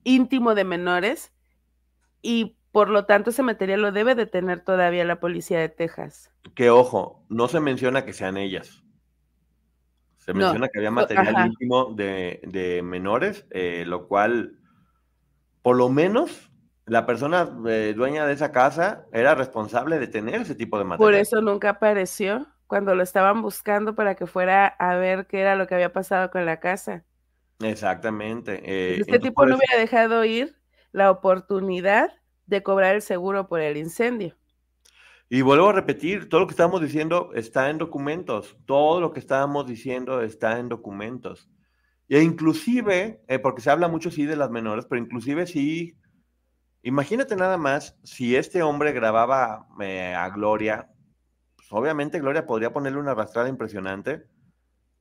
[0.03, 1.33] íntimo de menores
[2.21, 6.31] y por lo tanto ese material lo debe de tener todavía la policía de Texas.
[6.53, 8.83] Que ojo, no se menciona que sean ellas.
[10.19, 14.59] Se menciona que había material íntimo de, menores, eh, lo cual,
[15.63, 16.48] por lo menos,
[16.89, 21.05] la persona eh, dueña de esa casa era responsable de tener ese tipo de material.
[21.05, 25.55] Por eso nunca apareció cuando lo estaban buscando para que fuera a ver qué era
[25.55, 27.03] lo que había pasado con la casa.
[27.61, 28.61] Exactamente.
[28.63, 30.55] Eh, este tipo no hubiera dejado ir
[30.91, 32.11] la oportunidad
[32.45, 34.35] de cobrar el seguro por el incendio.
[35.29, 39.19] Y vuelvo a repetir, todo lo que estamos diciendo está en documentos, todo lo que
[39.19, 41.47] estábamos diciendo está en documentos.
[42.07, 45.95] E inclusive, eh, porque se habla mucho sí de las menores, pero inclusive sí,
[46.83, 50.89] imagínate nada más si este hombre grababa eh, a Gloria
[51.69, 54.23] obviamente Gloria podría ponerle una arrastrada impresionante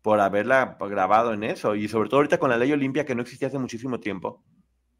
[0.02, 3.22] por haberla grabado en eso, y sobre todo ahorita con la ley Olimpia que no
[3.22, 4.42] existía hace muchísimo tiempo.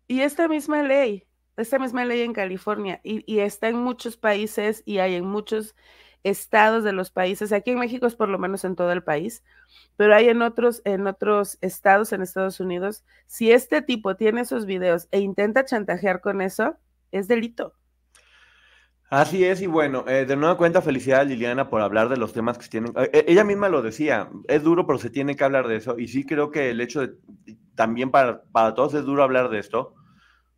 [0.07, 1.27] Y esta misma ley,
[1.57, 5.77] esta misma ley en California, y, está en muchos países y hay en muchos
[6.25, 9.43] estados de los países, aquí en México es por lo menos en todo el país,
[9.97, 14.67] pero hay en otros, en otros estados en Estados Unidos, si este tipo tiene esos
[14.67, 16.77] videos e intenta chantajear con eso,
[17.13, 17.75] es delito.
[19.11, 22.59] Así es, y bueno, eh, de nueva cuenta, felicidades Liliana por hablar de los temas
[22.59, 22.93] que se tienen.
[22.97, 25.99] Eh, ella misma lo decía, es duro, pero se tiene que hablar de eso.
[25.99, 27.15] Y sí creo que el hecho de,
[27.75, 29.95] también para, para todos es duro hablar de esto,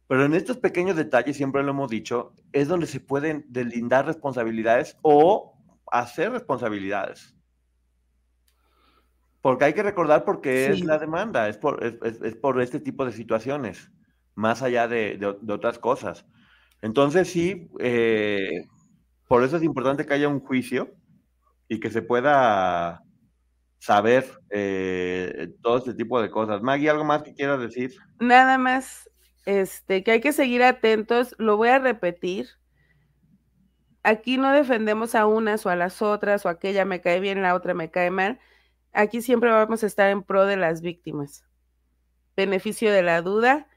[0.08, 4.96] pero en estos pequeños detalles, siempre lo hemos dicho, es donde se pueden delindar responsabilidades
[5.02, 5.49] o
[5.90, 7.34] hacer responsabilidades.
[9.40, 13.06] Porque hay que recordar por qué es la demanda, es por, es, por este tipo
[13.06, 13.90] de situaciones,
[14.34, 16.26] más allá de, de otras cosas.
[16.82, 18.66] Entonces sí, eh,
[19.28, 20.94] por eso es importante que haya un juicio
[21.68, 23.02] y que se pueda
[23.78, 26.62] saber eh, todo este tipo de cosas.
[26.62, 27.92] Maggie, ¿algo más que quieras decir?
[28.18, 29.10] Nada más,
[29.46, 32.48] este, que hay que seguir atentos, lo voy a repetir.
[34.02, 37.54] Aquí no defendemos a unas o a las otras, o aquella me cae bien, la
[37.54, 38.40] otra me cae mal.
[38.92, 41.44] Aquí siempre vamos a estar en pro de las víctimas.
[42.36, 43.68] Beneficio de la duda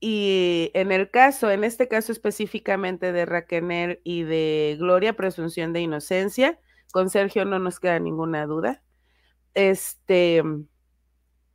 [0.00, 5.80] y en el caso, en este caso específicamente de Raquel y de Gloria, presunción de
[5.80, 6.60] inocencia,
[6.92, 8.82] con Sergio no nos queda ninguna duda.
[9.54, 10.42] Este,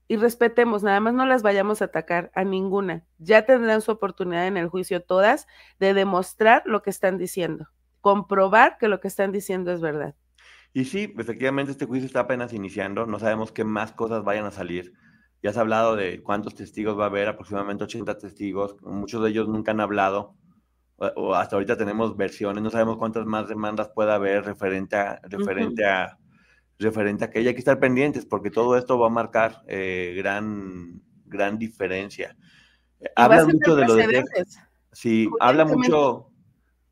[0.07, 3.05] y respetemos, nada más no las vayamos a atacar a ninguna.
[3.17, 5.47] Ya tendrán su oportunidad en el juicio todas
[5.80, 7.69] de demostrar lo que están diciendo,
[8.04, 10.14] comprobar que lo que están diciendo es verdad.
[10.74, 14.51] Y sí, efectivamente este juicio está apenas iniciando, no sabemos qué más cosas vayan a
[14.51, 14.91] salir.
[15.41, 19.30] Ya se ha hablado de cuántos testigos va a haber, aproximadamente 80 testigos, muchos de
[19.30, 20.36] ellos nunca han hablado,
[20.97, 25.86] o hasta ahorita tenemos versiones, no sabemos cuántas más demandas puede haber referente a, referente
[25.86, 26.18] a,
[26.80, 31.01] referente a que hay que estar pendientes, porque todo esto va a marcar eh, gran,
[31.26, 32.36] gran diferencia.
[33.16, 34.26] Habla mucho de lo de...
[34.91, 36.32] Sí, habla mucho...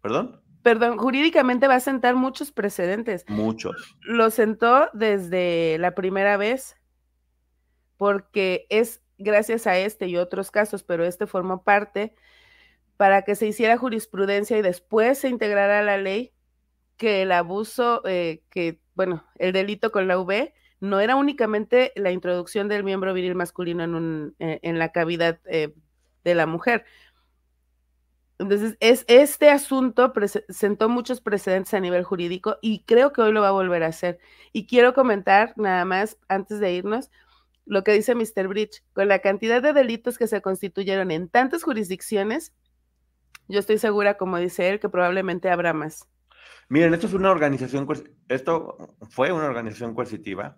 [0.01, 0.40] ¿Perdón?
[0.63, 3.25] Perdón, jurídicamente va a sentar muchos precedentes.
[3.27, 3.97] Muchos.
[4.01, 6.77] Lo sentó desde la primera vez
[7.97, 12.15] porque es gracias a este y otros casos, pero este formó parte
[12.97, 16.33] para que se hiciera jurisprudencia y después se integrara la ley
[16.97, 22.11] que el abuso, eh, que, bueno, el delito con la V no era únicamente la
[22.11, 25.73] introducción del miembro viril masculino en, un, eh, en la cavidad eh,
[26.23, 26.85] de la mujer.
[28.41, 30.11] Entonces, es, este asunto
[30.49, 33.87] sentó muchos precedentes a nivel jurídico y creo que hoy lo va a volver a
[33.87, 34.19] hacer.
[34.51, 37.11] Y quiero comentar nada más, antes de irnos,
[37.65, 38.47] lo que dice Mr.
[38.47, 38.83] Bridge.
[38.93, 42.51] Con la cantidad de delitos que se constituyeron en tantas jurisdicciones,
[43.47, 46.07] yo estoy segura, como dice él, que probablemente habrá más.
[46.67, 47.87] Miren, esto es una organización,
[48.27, 48.75] esto
[49.11, 50.57] fue una organización coercitiva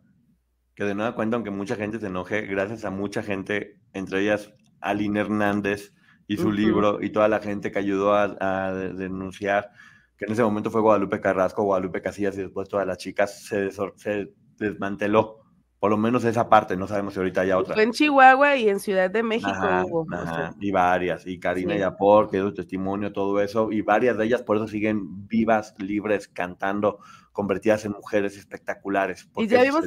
[0.74, 4.54] que de nueva cuenta, aunque mucha gente se enoje, gracias a mucha gente, entre ellas
[4.80, 5.94] Aline Hernández
[6.28, 9.71] y su libro y toda la gente que ayudó a, denunciar,
[10.17, 13.71] que en ese momento fue Guadalupe Carrasco, Guadalupe Casillas y después todas las chicas, se,
[13.71, 15.43] se desmanteló
[15.84, 17.74] por lo menos esa parte, no sabemos si ahorita hay otra.
[17.74, 19.51] Fue en Chihuahua y en Ciudad de México
[19.84, 20.07] hubo.
[20.61, 24.55] y varias, y Karina Yapor, que dio testimonio, todo eso, y varias de ellas por
[24.55, 26.99] eso siguen vivas, libres, cantando,
[27.34, 29.30] convertidas en mujeres espectaculares.
[29.36, 29.84] Y ya vimos,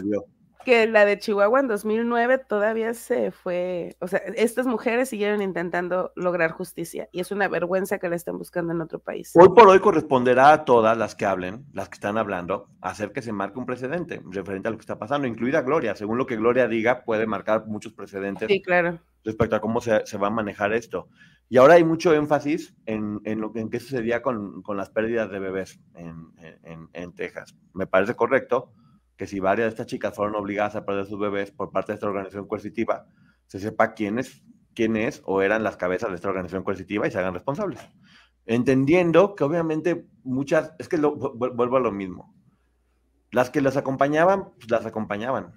[0.67, 6.11] que la de Chihuahua en 2009 todavía se fue, o sea, estas mujeres siguieron intentando
[6.17, 9.31] lograr justicia y es una vergüenza que la estén buscando en otro país.
[9.37, 13.23] Hoy por hoy corresponderá a todas las que hablen, las que están hablando, hacer que
[13.23, 15.95] se marque un precedente referente a lo que está pasando, incluida Gloria.
[15.95, 18.49] Según lo que Gloria diga, puede marcar muchos precedentes.
[18.49, 18.99] Sí, claro.
[19.25, 21.09] Respecto a cómo se, va a manejar esto.
[21.49, 25.31] Y ahora hay mucho énfasis en, en lo en qué sucedía con, con, las pérdidas
[25.31, 27.55] de bebés en, en Texas.
[27.73, 28.73] Me parece correcto
[29.17, 31.95] que si varias de estas chicas fueron obligadas a perder sus bebés por parte de
[31.95, 33.07] esta organización coercitiva,
[33.47, 34.43] se sepa quién es,
[34.75, 37.81] quién es o eran las cabezas de esta organización coercitiva y se hagan responsables.
[38.45, 42.35] Entendiendo que obviamente muchas, es que vuelvo a lo mismo,
[43.33, 45.53] las que las acompañaban, pues las acompañaban.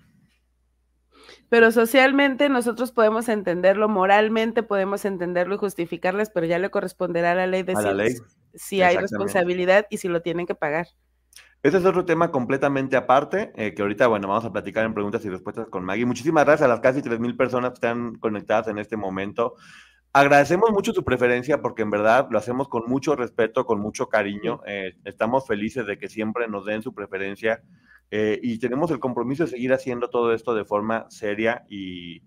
[1.49, 7.35] Pero socialmente nosotros podemos entenderlo, moralmente podemos entenderlo y justificarlas, pero ya le corresponderá a
[7.35, 8.21] la ley decir
[8.53, 10.87] si hay responsabilidad y si lo tienen que pagar.
[11.61, 15.25] Ese es otro tema completamente aparte, eh, que ahorita, bueno, vamos a platicar en preguntas
[15.25, 16.05] y respuestas con Maggie.
[16.05, 19.55] Muchísimas gracias a las casi 3.000 personas que están conectadas en este momento.
[20.13, 24.61] Agradecemos mucho su preferencia porque en verdad lo hacemos con mucho respeto, con mucho cariño.
[24.65, 27.61] Eh, estamos felices de que siempre nos den su preferencia
[28.09, 32.23] eh, y tenemos el compromiso de seguir haciendo todo esto de forma seria y,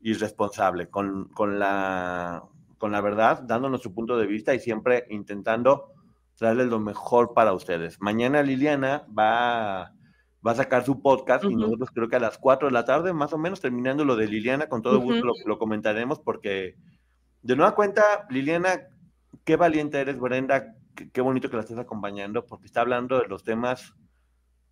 [0.00, 2.42] y responsable, con, con, la,
[2.76, 5.92] con la verdad, dándonos su punto de vista y siempre intentando
[6.42, 8.00] traerles lo mejor para ustedes.
[8.00, 9.94] Mañana Liliana va,
[10.44, 13.12] va a sacar su podcast y nosotros creo que a las 4 de la tarde,
[13.12, 16.74] más o menos, terminando lo de Liliana, con todo gusto lo, comentaremos porque
[17.42, 18.88] de nueva cuenta, Liliana,
[19.44, 20.74] qué valiente eres, Brenda,
[21.12, 23.94] qué, bonito que la estés acompañando porque está hablando de los temas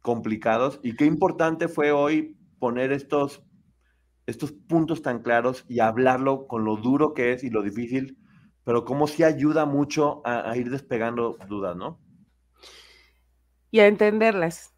[0.01, 3.45] complicados y qué importante fue hoy poner estos,
[4.27, 8.20] estos puntos tan claros y hablarlo con lo duro que es y lo difícil
[8.65, 11.99] pero como sí ayuda mucho a, ir despegando dudas, ¿no?
[13.71, 14.75] Y a entenderlas.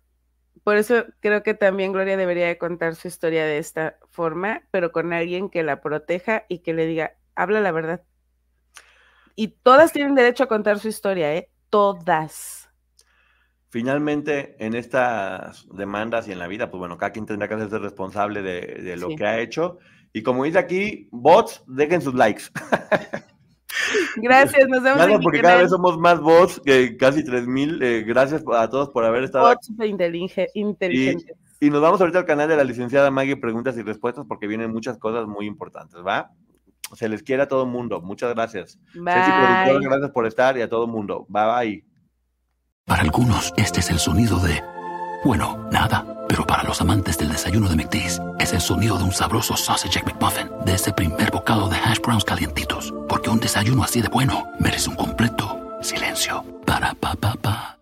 [0.65, 4.93] Por eso creo que también Gloria debería de contar su historia de esta forma, pero
[4.93, 8.03] con alguien que la proteja y que le diga, habla la verdad.
[9.35, 11.51] Y todas tienen derecho a contar su historia, ¿eh?
[11.71, 12.69] Todas.
[13.71, 17.79] Finalmente, en estas demandas y en la vida, pues bueno, cada quien tendrá que hacerse
[17.79, 19.79] responsable de, lo que ha hecho.
[20.13, 22.45] Y como dice aquí, bots, dejen sus likes.
[24.17, 24.99] Gracias, nos vemos.
[24.99, 27.83] Gracias, porque cada vez somos más bots, que casi 3000.
[27.83, 29.47] Eh, gracias a todos por haber estado.
[29.47, 31.27] Bots inteligentes.
[31.61, 34.73] Y, nos vamos ahorita al canal de la licenciada Maggie Preguntas y Respuestas, porque vienen
[34.73, 36.31] muchas cosas muy importantes, ¿va?
[36.95, 38.01] Se les quiere a todo el mundo.
[38.01, 38.79] Muchas gracias.
[38.95, 39.79] Bye.
[39.81, 41.25] gracias por estar y a todo el mundo.
[41.29, 41.85] Bye bye.
[42.85, 44.63] Para algunos, este es el sonido de.
[45.25, 46.22] Bueno, nada.
[46.33, 50.03] Pero para los amantes del desayuno de McDee's, es el sonido de un sabroso sausage
[50.03, 52.91] McMuffin, de ese primer bocado de hash browns calientitos.
[53.07, 56.43] Porque un desayuno así de bueno merece un completo silencio.
[56.65, 57.82] Para pa pa pa.